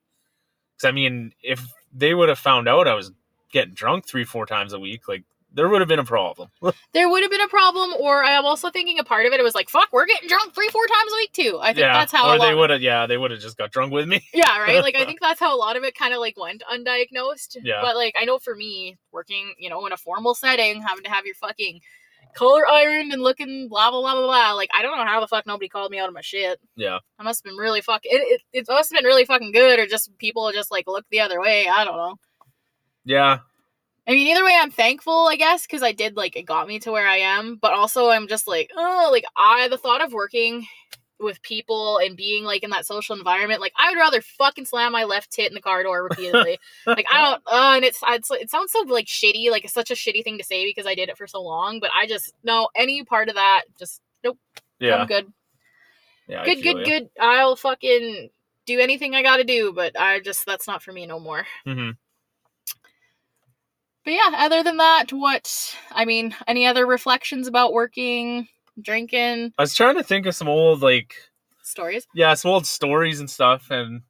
Because 0.75 0.87
I 0.87 0.91
mean, 0.91 1.33
if 1.43 1.61
they 1.93 2.13
would 2.13 2.29
have 2.29 2.39
found 2.39 2.67
out 2.67 2.87
I 2.87 2.93
was 2.93 3.11
getting 3.51 3.73
drunk 3.73 4.07
three, 4.07 4.23
four 4.23 4.45
times 4.45 4.73
a 4.73 4.79
week, 4.79 5.07
like 5.07 5.23
there 5.51 5.67
would 5.67 5.81
have 5.81 5.87
been 5.87 5.99
a 5.99 6.05
problem. 6.05 6.49
there 6.93 7.09
would 7.09 7.23
have 7.23 7.31
been 7.31 7.41
a 7.41 7.47
problem, 7.47 7.91
or 7.99 8.23
I'm 8.23 8.45
also 8.45 8.69
thinking 8.69 8.99
a 8.99 9.03
part 9.03 9.25
of 9.25 9.33
it. 9.33 9.39
It 9.39 9.43
was 9.43 9.55
like, 9.55 9.69
fuck, 9.69 9.89
we're 9.91 10.05
getting 10.05 10.29
drunk 10.29 10.53
three, 10.53 10.69
four 10.69 10.85
times 10.85 11.11
a 11.11 11.15
week 11.15 11.33
too. 11.33 11.59
I 11.61 11.67
think 11.67 11.79
yeah, 11.79 11.93
that's 11.93 12.11
how 12.11 12.29
or 12.29 12.35
a 12.35 12.39
they 12.39 12.53
would 12.53 12.69
have. 12.69 12.81
Yeah, 12.81 13.05
they 13.05 13.17
would 13.17 13.31
have 13.31 13.39
just 13.41 13.57
got 13.57 13.71
drunk 13.71 13.91
with 13.91 14.07
me. 14.07 14.23
yeah, 14.33 14.59
right. 14.59 14.81
Like 14.81 14.95
I 14.95 15.03
think 15.05 15.19
that's 15.19 15.39
how 15.39 15.53
a 15.53 15.57
lot 15.57 15.75
of 15.75 15.83
it 15.83 15.95
kind 15.95 16.13
of 16.13 16.19
like 16.21 16.37
went 16.37 16.63
undiagnosed. 16.71 17.57
Yeah. 17.63 17.81
But 17.81 17.95
like 17.95 18.15
I 18.19 18.23
know 18.23 18.39
for 18.39 18.55
me, 18.55 18.97
working, 19.11 19.53
you 19.57 19.69
know, 19.69 19.85
in 19.85 19.91
a 19.91 19.97
formal 19.97 20.35
setting, 20.35 20.81
having 20.81 21.03
to 21.03 21.09
have 21.09 21.25
your 21.25 21.35
fucking 21.35 21.81
color 22.35 22.67
ironed 22.67 23.13
and 23.13 23.21
looking 23.21 23.67
blah 23.67 23.91
blah 23.91 24.01
blah 24.01 24.15
blah 24.15 24.25
blah. 24.25 24.53
Like 24.53 24.69
I 24.77 24.81
don't 24.81 24.97
know 24.97 25.05
how 25.05 25.19
the 25.19 25.27
fuck 25.27 25.45
nobody 25.45 25.69
called 25.69 25.91
me 25.91 25.99
out 25.99 26.07
of 26.07 26.13
my 26.13 26.21
shit. 26.21 26.59
Yeah. 26.75 26.99
I 27.19 27.23
must 27.23 27.43
have 27.43 27.51
been 27.51 27.59
really 27.59 27.81
fucking. 27.81 28.11
It, 28.11 28.41
it, 28.53 28.59
it 28.59 28.65
must 28.67 28.91
have 28.91 28.97
been 28.97 29.07
really 29.07 29.25
fucking 29.25 29.51
good, 29.51 29.79
or 29.79 29.85
just 29.85 30.17
people 30.17 30.51
just 30.51 30.71
like 30.71 30.87
look 30.87 31.05
the 31.09 31.19
other 31.19 31.39
way. 31.39 31.67
I 31.67 31.83
don't 31.83 31.97
know. 31.97 32.15
Yeah, 33.05 33.39
I 34.07 34.11
mean, 34.11 34.27
either 34.27 34.45
way, 34.45 34.57
I'm 34.57 34.71
thankful, 34.71 35.27
I 35.27 35.35
guess, 35.35 35.67
because 35.67 35.83
I 35.83 35.91
did 35.91 36.15
like 36.15 36.37
it 36.37 36.43
got 36.43 36.67
me 36.67 36.79
to 36.79 36.91
where 36.91 37.07
I 37.07 37.17
am. 37.17 37.57
But 37.61 37.73
also, 37.73 38.07
I'm 38.09 38.29
just 38.29 38.47
like, 38.47 38.71
oh, 38.75 39.09
like 39.11 39.25
I 39.35 39.67
the 39.67 39.77
thought 39.77 40.01
of 40.01 40.13
working 40.13 40.65
with 41.19 41.41
people 41.41 41.97
and 41.97 42.15
being 42.15 42.43
like 42.43 42.63
in 42.63 42.69
that 42.69 42.85
social 42.85 43.15
environment, 43.15 43.61
like 43.61 43.73
I 43.77 43.89
would 43.89 43.97
rather 43.97 44.21
fucking 44.21 44.65
slam 44.65 44.91
my 44.91 45.03
left 45.03 45.31
tit 45.31 45.49
in 45.49 45.55
the 45.55 45.61
car 45.61 45.83
door 45.83 46.03
repeatedly. 46.03 46.59
like 46.85 47.05
I 47.11 47.21
don't, 47.21 47.41
uh, 47.47 47.73
and 47.75 47.85
it's, 47.85 47.99
it's 48.07 48.31
it 48.31 48.49
sounds 48.49 48.71
so 48.71 48.81
like 48.87 49.07
shitty, 49.07 49.49
like 49.49 49.65
it's 49.65 49.73
such 49.73 49.91
a 49.91 49.95
shitty 49.95 50.23
thing 50.23 50.37
to 50.37 50.43
say 50.43 50.65
because 50.65 50.85
I 50.85 50.95
did 50.95 51.09
it 51.09 51.17
for 51.17 51.27
so 51.27 51.41
long. 51.41 51.79
But 51.79 51.91
I 51.95 52.07
just 52.07 52.33
no 52.43 52.69
any 52.75 53.03
part 53.03 53.29
of 53.29 53.35
that, 53.35 53.63
just 53.79 54.01
nope. 54.23 54.37
yeah, 54.79 54.97
I'm 54.97 55.07
good, 55.07 55.31
yeah. 56.27 56.43
Good, 56.45 56.61
good, 56.61 56.79
ya. 56.79 56.83
good. 56.85 57.09
I'll 57.19 57.55
fucking 57.55 58.29
do 58.65 58.79
anything 58.79 59.15
I 59.15 59.23
got 59.23 59.37
to 59.37 59.43
do, 59.43 59.73
but 59.73 59.99
I 59.99 60.19
just 60.19 60.45
that's 60.45 60.67
not 60.67 60.83
for 60.83 60.91
me 60.91 61.05
no 61.05 61.19
more. 61.19 61.47
Mhm. 61.65 61.97
But 64.03 64.13
yeah, 64.13 64.31
other 64.35 64.63
than 64.63 64.77
that, 64.77 65.11
what 65.11 65.75
I 65.91 66.05
mean, 66.05 66.35
any 66.47 66.65
other 66.67 66.85
reflections 66.85 67.47
about 67.47 67.73
working, 67.73 68.47
drinking, 68.81 69.53
I 69.57 69.61
was 69.61 69.75
trying 69.75 69.95
to 69.95 70.03
think 70.03 70.25
of 70.25 70.35
some 70.35 70.47
old 70.47 70.81
like 70.81 71.15
stories? 71.63 72.07
yeah, 72.13 72.33
some 72.33 72.51
old 72.51 72.65
stories 72.65 73.19
and 73.19 73.29
stuff, 73.29 73.71
and 73.71 74.01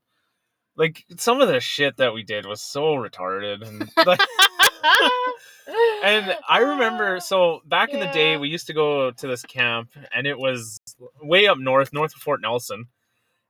like 0.76 1.04
some 1.18 1.42
of 1.42 1.48
the 1.48 1.60
shit 1.60 1.98
that 1.98 2.14
we 2.14 2.24
did 2.24 2.46
was 2.46 2.62
so 2.62 2.96
retarded, 2.96 3.68
and 3.68 3.90
like, 4.06 4.20
and 6.04 6.36
I 6.48 6.60
remember 6.60 7.20
so 7.20 7.62
back 7.66 7.90
in 7.90 8.00
the 8.00 8.08
day 8.08 8.38
we 8.38 8.50
used 8.50 8.68
to 8.68 8.74
go 8.74 9.12
to 9.12 9.28
this 9.28 9.44
camp, 9.44 9.90
and 10.14 10.28
it 10.28 10.38
was 10.38 10.80
way 11.22 11.48
up 11.48 11.58
north, 11.58 11.92
north 11.92 12.16
of 12.16 12.22
Fort 12.22 12.42
Nelson. 12.42 12.88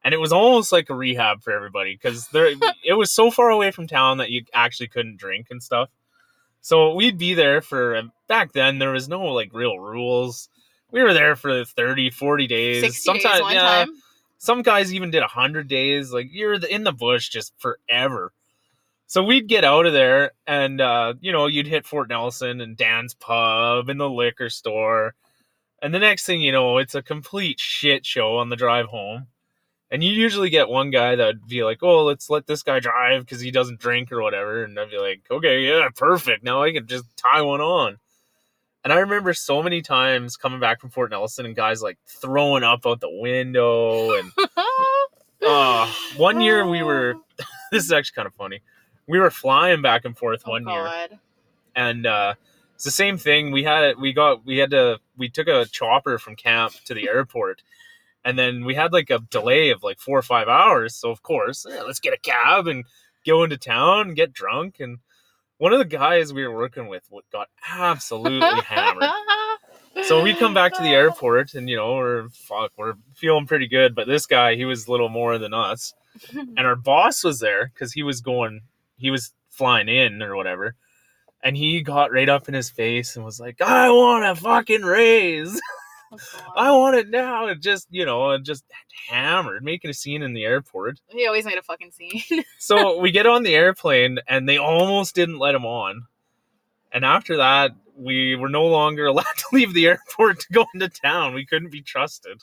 And 0.04 0.14
it 0.14 0.20
was 0.20 0.32
almost 0.32 0.72
like 0.72 0.90
a 0.90 0.96
rehab 0.96 1.44
for 1.44 1.52
everybody 1.52 1.94
because 1.94 2.30
there 2.30 2.54
it 2.86 2.94
was 2.94 3.12
so 3.12 3.30
far 3.30 3.50
away 3.50 3.72
from 3.72 3.88
town 3.88 4.20
that 4.20 4.30
you 4.30 4.44
actually 4.54 4.88
couldn't 4.88 5.18
drink 5.18 5.48
and 5.50 5.62
stuff. 5.62 5.90
So 6.62 6.94
we'd 6.94 7.18
be 7.18 7.34
there 7.34 7.62
for 7.62 8.02
back 8.28 8.54
then 8.54 8.80
there 8.80 8.92
was 8.92 9.10
no 9.10 9.22
like 9.24 9.54
real 9.54 9.78
rules. 9.80 10.50
We 10.92 11.04
were 11.04 11.14
there 11.14 11.36
for 11.36 11.66
30, 11.66 12.12
40 12.12 12.48
days. 12.48 12.82
60 12.82 13.00
Sometimes 13.02 13.42
days 13.42 13.54
yeah, 13.54 13.62
time. 13.86 13.90
some 14.38 14.62
guys 14.62 14.94
even 14.94 15.12
did 15.12 15.22
100 15.22 15.68
days. 15.68 16.14
Like 16.14 16.28
you're 16.32 16.54
in 16.54 16.84
the 16.84 16.94
bush 16.94 17.30
just 17.30 17.54
forever. 17.58 18.32
So 19.08 19.24
we'd 19.24 19.48
get 19.48 19.64
out 19.64 19.86
of 19.86 19.94
there 19.94 20.32
and 20.46 20.82
uh, 20.82 21.14
you 21.22 21.32
know, 21.32 21.48
you'd 21.48 21.68
hit 21.68 21.86
Fort 21.86 22.10
Nelson 22.10 22.62
and 22.62 22.76
Dan's 22.76 23.14
pub 23.14 23.90
and 23.90 24.00
the 24.00 24.10
liquor 24.10 24.50
store. 24.50 25.16
And 25.82 25.94
the 25.94 26.00
next 26.00 26.26
thing 26.26 26.42
you 26.42 26.52
know, 26.52 26.78
it's 26.78 26.96
a 26.96 27.02
complete 27.02 27.60
shit 27.60 28.06
show 28.06 28.38
on 28.38 28.50
the 28.50 28.56
drive 28.56 28.88
home. 28.88 29.28
And 29.90 30.04
you 30.04 30.12
usually 30.12 30.50
get 30.50 30.68
one 30.68 30.92
guy 30.92 31.16
that 31.16 31.26
would 31.26 31.48
be 31.48 31.64
like, 31.64 31.82
"Oh, 31.82 32.04
let's 32.04 32.30
let 32.30 32.46
this 32.46 32.62
guy 32.62 32.82
drive 32.82 33.24
because 33.24 33.40
he 33.40 33.52
doesn't 33.52 33.80
drink 33.80 34.12
or 34.12 34.22
whatever," 34.22 34.64
and 34.64 34.78
I'd 34.78 34.90
be 34.90 34.98
like, 34.98 35.22
"Okay, 35.32 35.62
yeah, 35.62 35.88
perfect. 35.96 36.44
Now 36.44 36.62
I 36.62 36.74
can 36.74 36.88
just 36.88 37.06
tie 37.16 37.42
one 37.42 37.62
on." 37.62 37.98
And 38.88 38.94
I 38.94 39.00
remember 39.00 39.34
so 39.34 39.62
many 39.62 39.82
times 39.82 40.38
coming 40.38 40.62
back 40.62 40.80
from 40.80 40.92
Fort 40.92 41.12
Nelson 41.12 41.46
and 41.46 41.54
guys 41.54 41.82
like 41.82 41.98
throwing 42.06 42.64
up 42.64 42.86
out 42.86 43.02
the 43.02 43.10
window. 43.10 44.18
And 44.18 44.32
uh, 45.46 45.92
one 46.16 46.40
year 46.40 46.66
we 46.66 46.84
were, 46.84 47.16
this 47.74 47.84
is 47.84 47.92
actually 47.92 48.16
kind 48.16 48.28
of 48.28 48.34
funny. 48.36 48.62
We 49.06 49.20
were 49.20 49.30
flying 49.30 49.82
back 49.82 50.06
and 50.06 50.18
forth 50.18 50.44
Oh, 50.46 50.52
one 50.52 50.66
year, 50.66 51.10
and 51.76 52.06
uh, 52.06 52.36
it's 52.76 52.86
the 52.86 52.92
same 52.92 53.18
thing. 53.18 53.52
We 53.52 53.66
had 53.66 53.84
it. 53.84 54.00
We 54.00 54.14
got. 54.14 54.46
We 54.46 54.58
had 54.60 54.72
to. 54.72 55.02
We 55.18 55.28
took 55.28 55.50
a 55.50 55.66
chopper 55.66 56.18
from 56.18 56.38
camp 56.38 56.72
to 56.86 56.94
the 56.94 57.10
airport, 57.10 57.64
and 58.24 58.40
then 58.40 58.64
we 58.64 58.74
had 58.74 58.94
like 58.94 59.10
a 59.10 59.20
delay 59.20 59.72
of 59.72 59.84
like 59.84 60.00
four 60.00 60.18
or 60.18 60.22
five 60.24 60.48
hours. 60.48 60.96
So 60.96 61.12
of 61.12 61.24
course, 61.24 61.66
yeah, 61.70 61.82
let's 61.82 62.00
get 62.00 62.14
a 62.14 62.18
cab 62.20 62.68
and 62.68 62.86
go 63.26 63.44
into 63.44 63.58
town 63.58 64.08
and 64.08 64.16
get 64.16 64.32
drunk. 64.32 64.78
And 64.80 65.00
one 65.58 65.74
of 65.74 65.80
the 65.80 65.86
guys 65.86 66.34
we 66.34 66.46
were 66.46 66.56
working 66.56 66.88
with 66.88 67.04
got 67.32 67.48
absolutely 67.70 68.62
hammered. 68.62 69.10
So 70.04 70.22
we 70.22 70.36
come 70.36 70.54
back 70.54 70.74
to 70.74 70.84
the 70.84 70.90
airport, 70.94 71.56
and 71.56 71.70
you 71.70 71.76
know 71.76 71.96
we're 71.96 72.30
fuck, 72.30 72.72
we're 72.78 72.96
feeling 73.16 73.48
pretty 73.48 73.68
good. 73.68 73.96
But 73.96 74.08
this 74.08 74.26
guy, 74.26 74.56
he 74.56 74.66
was 74.66 74.88
a 74.88 74.92
little 74.92 75.10
more 75.10 75.38
than 75.38 75.54
us 75.54 75.94
and 76.34 76.60
our 76.60 76.76
boss 76.76 77.24
was 77.24 77.40
there 77.40 77.72
because 77.74 77.94
he 77.94 78.04
was 78.04 78.22
going 78.22 78.62
he 78.98 79.12
was 79.12 79.34
flying 79.50 79.90
in 79.90 80.22
or 80.22 80.36
whatever 80.36 80.76
and 81.44 81.56
he 81.56 81.82
got 81.82 82.12
right 82.12 82.30
up 82.30 82.48
in 82.48 82.54
his 82.54 82.70
face 82.70 83.16
and 83.16 83.26
was 83.26 83.40
like 83.40 83.62
i 83.62 83.90
want 83.90 84.26
a 84.26 84.36
fucking 84.36 84.84
raise 84.84 85.60
Oh, 86.12 86.18
i 86.56 86.72
want 86.72 86.96
it 86.96 87.10
now 87.10 87.48
and 87.48 87.62
just 87.62 87.88
you 87.90 88.06
know 88.06 88.32
and 88.32 88.46
just 88.46 88.64
hammered 89.10 89.64
making 89.64 89.90
a 89.90 89.94
scene 89.94 90.22
in 90.24 90.34
the 90.34 90.44
airport. 90.46 91.00
He 91.08 91.28
always 91.28 91.46
made 91.46 91.58
a 91.58 91.62
fucking 91.62 91.92
scene. 91.92 92.44
so 92.58 93.00
we 93.00 93.12
get 93.12 93.26
on 93.26 93.44
the 93.44 93.56
airplane 93.56 94.20
and 94.28 94.48
they 94.48 94.58
almost 94.58 95.16
didn't 95.16 95.38
let 95.40 95.56
him 95.56 95.66
on. 95.66 96.04
And 96.92 97.06
after 97.06 97.38
that 97.38 97.72
we 97.96 98.36
were 98.36 98.50
no 98.50 98.66
longer 98.66 99.06
allowed 99.08 99.26
to 99.38 99.46
leave 99.54 99.74
the 99.74 99.88
airport 99.88 100.40
to 100.42 100.54
go 100.54 100.66
into 100.74 100.90
town. 100.90 101.34
We 101.34 101.46
couldn't 101.46 101.72
be 101.72 101.82
trusted. 101.82 102.42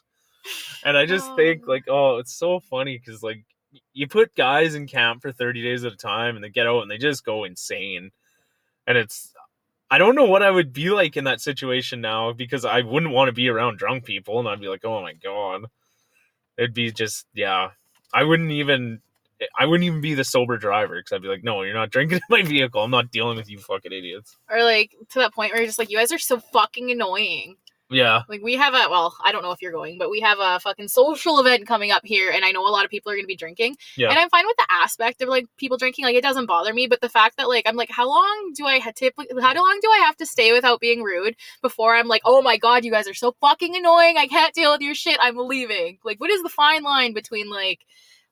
And 0.84 0.96
i 0.96 1.06
just 1.06 1.34
think 1.36 1.64
Oh. 1.66 1.70
like 1.70 1.84
oh 1.88 2.18
it's 2.18 2.34
so 2.34 2.60
funny 2.60 2.98
because 2.98 3.22
like 3.22 3.44
you 3.92 4.06
put 4.06 4.34
guys 4.36 4.74
in 4.74 4.86
camp 4.86 5.20
for 5.22 5.32
30 5.32 5.62
days 5.62 5.84
at 5.84 5.92
a 5.92 5.96
time 5.96 6.36
and 6.36 6.44
they 6.44 6.48
get 6.50 6.66
out 6.66 6.82
and 6.82 6.90
they 6.90 6.98
just 6.98 7.24
go 7.24 7.44
insane. 7.44 8.10
And 8.86 8.96
it's 8.96 9.33
i 9.94 9.98
don't 9.98 10.14
know 10.16 10.24
what 10.24 10.42
i 10.42 10.50
would 10.50 10.72
be 10.72 10.90
like 10.90 11.16
in 11.16 11.24
that 11.24 11.40
situation 11.40 12.00
now 12.00 12.32
because 12.32 12.64
i 12.64 12.80
wouldn't 12.82 13.12
want 13.12 13.28
to 13.28 13.32
be 13.32 13.48
around 13.48 13.78
drunk 13.78 14.04
people 14.04 14.38
and 14.38 14.48
i'd 14.48 14.60
be 14.60 14.68
like 14.68 14.84
oh 14.84 15.00
my 15.00 15.12
god 15.14 15.64
it'd 16.58 16.74
be 16.74 16.90
just 16.90 17.26
yeah 17.32 17.70
i 18.12 18.24
wouldn't 18.24 18.50
even 18.50 19.00
I 19.58 19.66
wouldn't 19.66 19.84
even 19.84 20.00
be 20.00 20.14
the 20.14 20.24
sober 20.24 20.56
driver 20.56 20.96
because 20.96 21.12
I'd 21.12 21.22
be 21.22 21.28
like, 21.28 21.44
no, 21.44 21.62
you're 21.62 21.74
not 21.74 21.90
drinking 21.90 22.18
in 22.18 22.22
my 22.30 22.42
vehicle. 22.42 22.82
I'm 22.82 22.90
not 22.90 23.10
dealing 23.10 23.36
with 23.36 23.50
you 23.50 23.58
fucking 23.58 23.92
idiots. 23.92 24.36
or 24.48 24.62
like 24.62 24.94
to 25.10 25.18
that 25.18 25.34
point 25.34 25.52
where 25.52 25.60
you're 25.60 25.68
just 25.68 25.78
like, 25.78 25.90
you 25.90 25.98
guys 25.98 26.12
are 26.12 26.18
so 26.18 26.38
fucking 26.38 26.90
annoying. 26.90 27.56
Yeah. 27.94 28.22
Like 28.28 28.42
we 28.42 28.54
have 28.54 28.74
a 28.74 28.90
well, 28.90 29.16
I 29.22 29.32
don't 29.32 29.42
know 29.42 29.52
if 29.52 29.62
you're 29.62 29.72
going, 29.72 29.98
but 29.98 30.10
we 30.10 30.20
have 30.20 30.38
a 30.40 30.60
fucking 30.60 30.88
social 30.88 31.38
event 31.40 31.66
coming 31.66 31.90
up 31.90 32.02
here, 32.04 32.30
and 32.30 32.44
I 32.44 32.50
know 32.50 32.66
a 32.66 32.70
lot 32.70 32.84
of 32.84 32.90
people 32.90 33.10
are 33.12 33.14
going 33.14 33.24
to 33.24 33.28
be 33.28 33.36
drinking. 33.36 33.76
Yeah. 33.96 34.10
And 34.10 34.18
I'm 34.18 34.28
fine 34.30 34.46
with 34.46 34.56
the 34.56 34.66
aspect 34.70 35.22
of 35.22 35.28
like 35.28 35.46
people 35.56 35.76
drinking, 35.76 36.04
like 36.04 36.16
it 36.16 36.22
doesn't 36.22 36.46
bother 36.46 36.74
me. 36.74 36.86
But 36.86 37.00
the 37.00 37.08
fact 37.08 37.36
that 37.36 37.48
like 37.48 37.64
I'm 37.66 37.76
like, 37.76 37.90
how 37.90 38.08
long 38.08 38.52
do 38.54 38.66
I 38.66 38.80
typically, 38.94 39.40
how 39.40 39.54
long 39.54 39.78
do 39.82 39.90
I 39.90 39.98
have 39.98 40.16
to 40.18 40.26
stay 40.26 40.52
without 40.52 40.80
being 40.80 41.02
rude 41.02 41.36
before 41.62 41.94
I'm 41.94 42.08
like, 42.08 42.22
oh 42.24 42.42
my 42.42 42.56
god, 42.56 42.84
you 42.84 42.90
guys 42.90 43.08
are 43.08 43.14
so 43.14 43.34
fucking 43.40 43.76
annoying. 43.76 44.16
I 44.16 44.26
can't 44.26 44.54
deal 44.54 44.72
with 44.72 44.80
your 44.80 44.94
shit. 44.94 45.18
I'm 45.20 45.36
leaving. 45.36 45.98
Like, 46.04 46.20
what 46.20 46.30
is 46.30 46.42
the 46.42 46.48
fine 46.48 46.82
line 46.82 47.14
between 47.14 47.50
like 47.50 47.80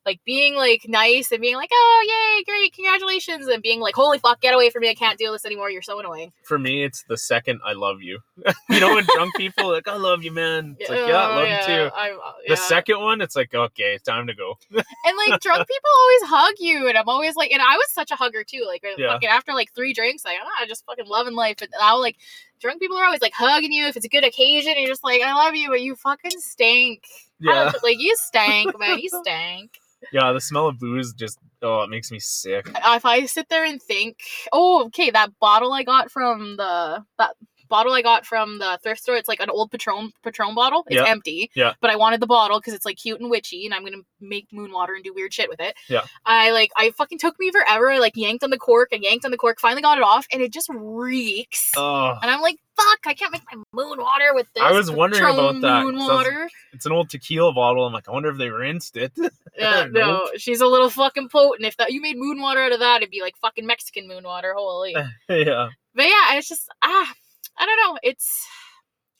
like 0.05 0.19
being 0.25 0.55
like 0.55 0.81
nice 0.87 1.31
and 1.31 1.39
being 1.41 1.55
like, 1.55 1.69
oh 1.71 2.35
yay, 2.37 2.43
great, 2.43 2.73
congratulations, 2.73 3.47
and 3.47 3.63
being 3.63 3.79
like, 3.79 3.95
holy 3.95 4.19
fuck, 4.19 4.41
get 4.41 4.53
away 4.53 4.69
from 4.69 4.81
me, 4.81 4.89
I 4.89 4.93
can't 4.95 5.17
do 5.17 5.31
this 5.31 5.45
anymore. 5.45 5.69
You're 5.69 5.81
so 5.81 5.99
annoying. 5.99 6.31
For 6.43 6.59
me, 6.59 6.83
it's 6.83 7.03
the 7.07 7.17
second 7.17 7.61
I 7.65 7.73
love 7.73 8.01
you. 8.01 8.19
you 8.69 8.79
know, 8.79 8.95
when 8.95 9.05
drunk 9.15 9.35
people 9.35 9.71
like, 9.71 9.87
I 9.87 9.95
love 9.95 10.23
you, 10.23 10.31
man. 10.31 10.75
It's 10.79 10.89
like, 10.89 10.99
yeah, 10.99 11.15
I 11.15 11.31
Oh, 11.31 11.35
love 11.35 11.47
you 11.47 11.65
too. 11.65 11.95
Uh, 11.95 12.31
The 12.47 12.57
second 12.57 12.99
one, 12.99 13.21
it's 13.21 13.35
like, 13.35 13.53
okay, 13.53 13.93
it's 13.95 14.03
time 14.03 14.27
to 14.27 14.33
go. 14.33 14.57
and 14.71 15.17
like 15.27 15.39
drunk 15.39 15.67
people 15.67 15.89
always 16.01 16.21
hug 16.23 16.53
you, 16.59 16.87
and 16.89 16.97
I'm 16.97 17.07
always 17.07 17.35
like, 17.35 17.51
and 17.51 17.61
I 17.61 17.77
was 17.77 17.91
such 17.91 18.11
a 18.11 18.15
hugger 18.15 18.43
too. 18.43 18.65
Like 18.67 18.83
Yeah. 18.97 19.07
fucking 19.13 19.29
after 19.29 19.53
like 19.53 19.73
three 19.73 19.93
drinks, 19.93 20.25
like 20.25 20.37
ah, 20.43 20.65
just 20.67 20.85
fucking 20.85 21.07
loving 21.07 21.35
life. 21.35 21.61
And 21.61 21.69
now 21.79 21.97
like 21.99 22.17
drunk 22.59 22.81
people 22.81 22.97
are 22.97 23.05
always 23.05 23.21
like 23.21 23.33
hugging 23.33 23.71
you 23.71 23.87
if 23.87 23.95
it's 23.95 24.05
a 24.05 24.09
good 24.09 24.25
occasion. 24.25 24.73
You're 24.77 24.89
just 24.89 25.03
like, 25.03 25.21
I 25.21 25.33
love 25.33 25.55
you, 25.55 25.69
but 25.69 25.81
you 25.81 25.95
fucking 25.95 26.39
stink. 26.39 27.03
Yeah. 27.39 27.71
like 27.83 27.99
you 27.99 28.15
stank, 28.17 28.77
man. 28.79 28.99
You 28.99 29.09
stank. 29.21 29.79
Yeah, 30.11 30.31
the 30.31 30.41
smell 30.41 30.67
of 30.67 30.79
booze 30.79 31.13
just, 31.13 31.39
oh, 31.61 31.83
it 31.83 31.89
makes 31.89 32.11
me 32.11 32.19
sick. 32.19 32.69
if 32.75 33.05
I 33.05 33.25
sit 33.25 33.49
there 33.49 33.65
and 33.65 33.81
think, 33.81 34.17
oh, 34.51 34.85
okay, 34.85 35.11
that 35.11 35.37
bottle 35.39 35.71
I 35.73 35.83
got 35.83 36.11
from 36.11 36.57
the 36.57 37.03
that 37.17 37.35
bottle 37.73 37.93
I 37.93 38.01
got 38.01 38.25
from 38.25 38.59
the 38.59 38.79
thrift 38.83 39.01
store, 39.01 39.15
it's 39.15 39.27
like 39.27 39.39
an 39.41 39.49
old 39.49 39.71
Patron 39.71 40.11
Patron 40.23 40.53
bottle. 40.55 40.83
It's 40.87 40.95
Yeah. 41.01 41.09
empty. 41.15 41.49
Yeah. 41.55 41.73
But 41.81 41.89
I 41.89 41.95
wanted 41.95 42.19
the 42.21 42.27
bottle 42.27 42.59
because 42.59 42.73
it's 42.73 42.85
like 42.85 42.97
cute 42.97 43.19
and 43.19 43.29
witchy, 43.29 43.65
and 43.65 43.73
I'm 43.73 43.83
gonna 43.83 44.03
make 44.21 44.47
moon 44.53 44.71
water 44.71 44.93
and 44.93 45.03
do 45.03 45.13
weird 45.13 45.33
shit 45.33 45.49
with 45.49 45.59
it. 45.59 45.75
Yeah. 45.89 46.03
I 46.25 46.51
like 46.51 46.71
I 46.77 46.91
fucking 46.91 47.17
took 47.19 47.39
me 47.39 47.51
forever. 47.51 47.89
I 47.91 47.97
like 47.99 48.15
yanked 48.15 48.43
on 48.43 48.49
the 48.51 48.57
cork, 48.69 48.89
I 48.93 48.97
yanked 48.97 49.25
on 49.25 49.31
the 49.31 49.37
cork, 49.37 49.59
finally 49.59 49.81
got 49.81 49.97
it 49.97 50.03
off, 50.03 50.27
and 50.31 50.41
it 50.41 50.53
just 50.53 50.69
reeks. 50.73 51.71
Oh, 51.77 52.13
and 52.21 52.29
I'm 52.31 52.41
like, 52.41 52.57
fuck, 52.75 52.99
I 53.05 53.13
can't 53.13 53.31
make 53.31 53.43
my 53.51 53.61
moon 53.73 53.97
water 53.99 54.33
with 54.33 54.47
this. 54.53 54.63
I 54.63 54.71
was 54.71 54.89
wondering 54.91 55.23
about 55.23 55.61
that, 55.61 55.83
Moon 55.83 55.95
'cause 55.95 56.09
I 56.09 56.13
was- 56.15 56.25
water. 56.25 56.49
it's 56.73 56.85
an 56.85 56.91
old 56.91 57.09
tequila 57.09 57.53
bottle. 57.53 57.85
I'm 57.85 57.93
like, 57.93 58.07
I 58.07 58.11
wonder 58.11 58.29
if 58.29 58.37
they 58.37 58.49
rinsed 58.49 58.97
it. 58.97 59.11
Yeah, 59.55 59.85
no, 59.91 60.27
she's 60.35 60.61
a 60.61 60.65
little 60.65 60.89
fucking 60.89 61.29
potent. 61.29 61.63
If 61.67 61.77
that 61.77 61.91
you 61.91 62.01
made 62.01 62.17
moon 62.17 62.41
water 62.41 62.59
out 62.61 62.71
of 62.71 62.79
that, 62.79 62.97
it'd 63.03 63.11
be 63.11 63.21
like 63.21 63.37
fucking 63.37 63.67
Mexican 63.67 64.07
moon 64.07 64.23
water. 64.23 64.55
Holy. 64.57 64.93
yeah. 65.29 65.69
but 65.93 66.05
yeah, 66.07 66.33
it's 66.37 66.49
just 66.49 66.67
ah, 66.81 67.13
I 67.57 67.65
don't 67.65 67.77
know. 67.93 67.99
It's 68.03 68.45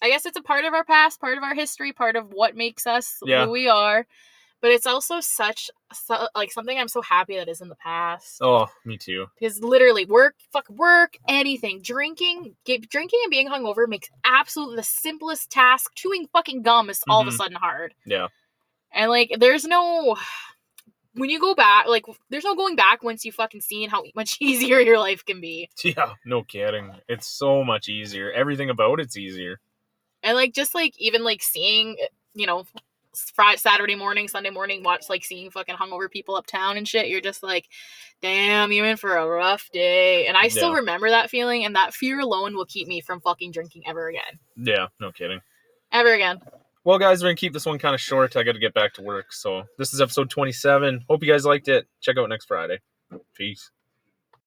I 0.02 0.10
guess 0.10 0.26
it's 0.26 0.38
a 0.38 0.42
part 0.44 0.66
of 0.66 0.74
our 0.74 0.84
past, 0.84 1.22
part 1.22 1.38
of 1.38 1.44
our 1.44 1.56
history, 1.56 1.94
part 1.94 2.16
of 2.18 2.32
what 2.34 2.56
makes 2.56 2.86
us 2.86 3.18
Yeah. 3.24 3.46
who 3.46 3.52
we 3.52 3.70
are. 3.70 4.06
But 4.62 4.72
it's 4.72 4.86
also 4.88 5.20
such 5.20 5.70
so, 5.94 6.28
like 6.36 6.52
something 6.52 6.78
I'm 6.78 6.88
so 6.88 7.02
happy 7.02 7.36
that 7.36 7.50
is 7.50 7.60
in 7.60 7.68
the 7.68 7.76
past. 7.76 8.38
Oh, 8.42 8.68
me 8.86 8.98
too. 8.98 9.28
Because 9.38 9.60
literally, 9.62 10.06
work, 10.06 10.36
fuck 10.54 10.70
work, 10.70 11.18
anything, 11.28 11.82
drinking, 11.82 12.56
get, 12.66 12.90
drinking 12.90 13.20
and 13.26 13.30
being 13.32 13.50
hungover 13.50 13.88
makes 13.90 14.10
absolutely 14.24 14.78
the 14.78 14.84
simplest 14.84 15.50
task. 15.52 15.92
Chewing 15.96 16.28
fucking 16.32 16.62
gum 16.62 16.90
is 16.90 17.04
all 17.10 17.22
of 17.22 17.28
a 17.28 17.32
Mhm. 17.32 17.36
sudden 17.38 17.58
hard. 17.58 17.94
Yeah. 18.06 18.28
And 18.94 19.10
like, 19.12 19.34
there's 19.38 19.66
no 19.66 20.16
when 21.14 21.30
you 21.30 21.40
go 21.40 21.54
back, 21.56 21.88
like, 21.88 22.06
there's 22.30 22.44
no 22.44 22.56
going 22.56 22.76
back 22.76 23.04
once 23.04 23.24
you've 23.24 23.36
fucking 23.36 23.62
seen 23.62 23.90
how 23.90 24.04
much 24.16 24.38
easier 24.42 24.80
your 24.80 25.00
life 25.00 25.24
can 25.26 25.42
be. 25.42 25.70
Yeah, 25.84 26.14
no 26.26 26.44
kidding. 26.44 26.92
It's 27.08 27.28
so 27.28 27.64
much 27.64 27.90
easier. 27.90 28.32
Everything 28.32 28.70
about 28.70 29.00
it's 29.00 29.18
easier. 29.18 29.60
And 30.24 30.36
like, 30.36 30.54
just 30.54 30.74
like 30.74 30.94
even 30.98 31.24
like 31.24 31.44
seeing, 31.44 31.98
you 32.34 32.48
know, 32.48 32.66
Friday, 33.36 33.58
Saturday 33.58 33.96
morning, 33.96 34.28
Sunday 34.28 34.50
morning, 34.50 34.82
watch 34.82 35.08
like 35.10 35.24
seeing 35.24 35.52
fucking 35.52 35.76
hungover 35.76 36.10
people 36.10 36.36
uptown 36.36 36.78
and 36.78 36.88
shit. 36.88 37.10
You're 37.10 37.22
just 37.22 37.44
like, 37.44 37.68
damn, 38.22 38.72
you're 38.72 38.88
in 38.88 38.98
for 38.98 39.16
a 39.18 39.28
rough 39.28 39.70
day. 39.72 40.26
And 40.26 40.36
I 40.36 40.48
still 40.48 40.72
Yeah. 40.72 40.78
remember 40.78 41.10
that 41.10 41.30
feeling, 41.30 41.64
and 41.66 41.76
that 41.76 41.94
fear 41.94 42.20
alone 42.20 42.56
will 42.56 42.66
keep 42.66 42.88
me 42.88 43.02
from 43.02 43.20
fucking 43.22 43.52
drinking 43.52 43.84
ever 43.86 44.08
again. 44.08 44.40
Yeah, 44.56 44.88
no 45.00 45.12
kidding. 45.12 45.42
Ever 45.92 46.14
again. 46.14 46.42
Well, 46.86 47.00
guys, 47.00 47.24
we're 47.24 47.30
gonna 47.30 47.38
keep 47.38 47.54
this 47.54 47.66
one 47.66 47.80
kind 47.80 47.96
of 47.96 48.02
short. 48.02 48.36
I 48.36 48.44
got 48.44 48.54
to 48.54 48.60
get 48.60 48.74
back 48.74 48.94
to 48.96 49.02
work. 49.02 49.32
So 49.32 49.64
this 49.78 49.94
is 49.94 50.02
episode 50.02 50.30
27. 50.30 51.06
Hope 51.10 51.24
you 51.24 51.32
guys 51.32 51.46
liked 51.46 51.70
it. 51.70 51.88
Check 52.02 52.18
out 52.18 52.28
next 52.28 52.46
Friday. 52.46 52.80
Peace. 53.36 53.72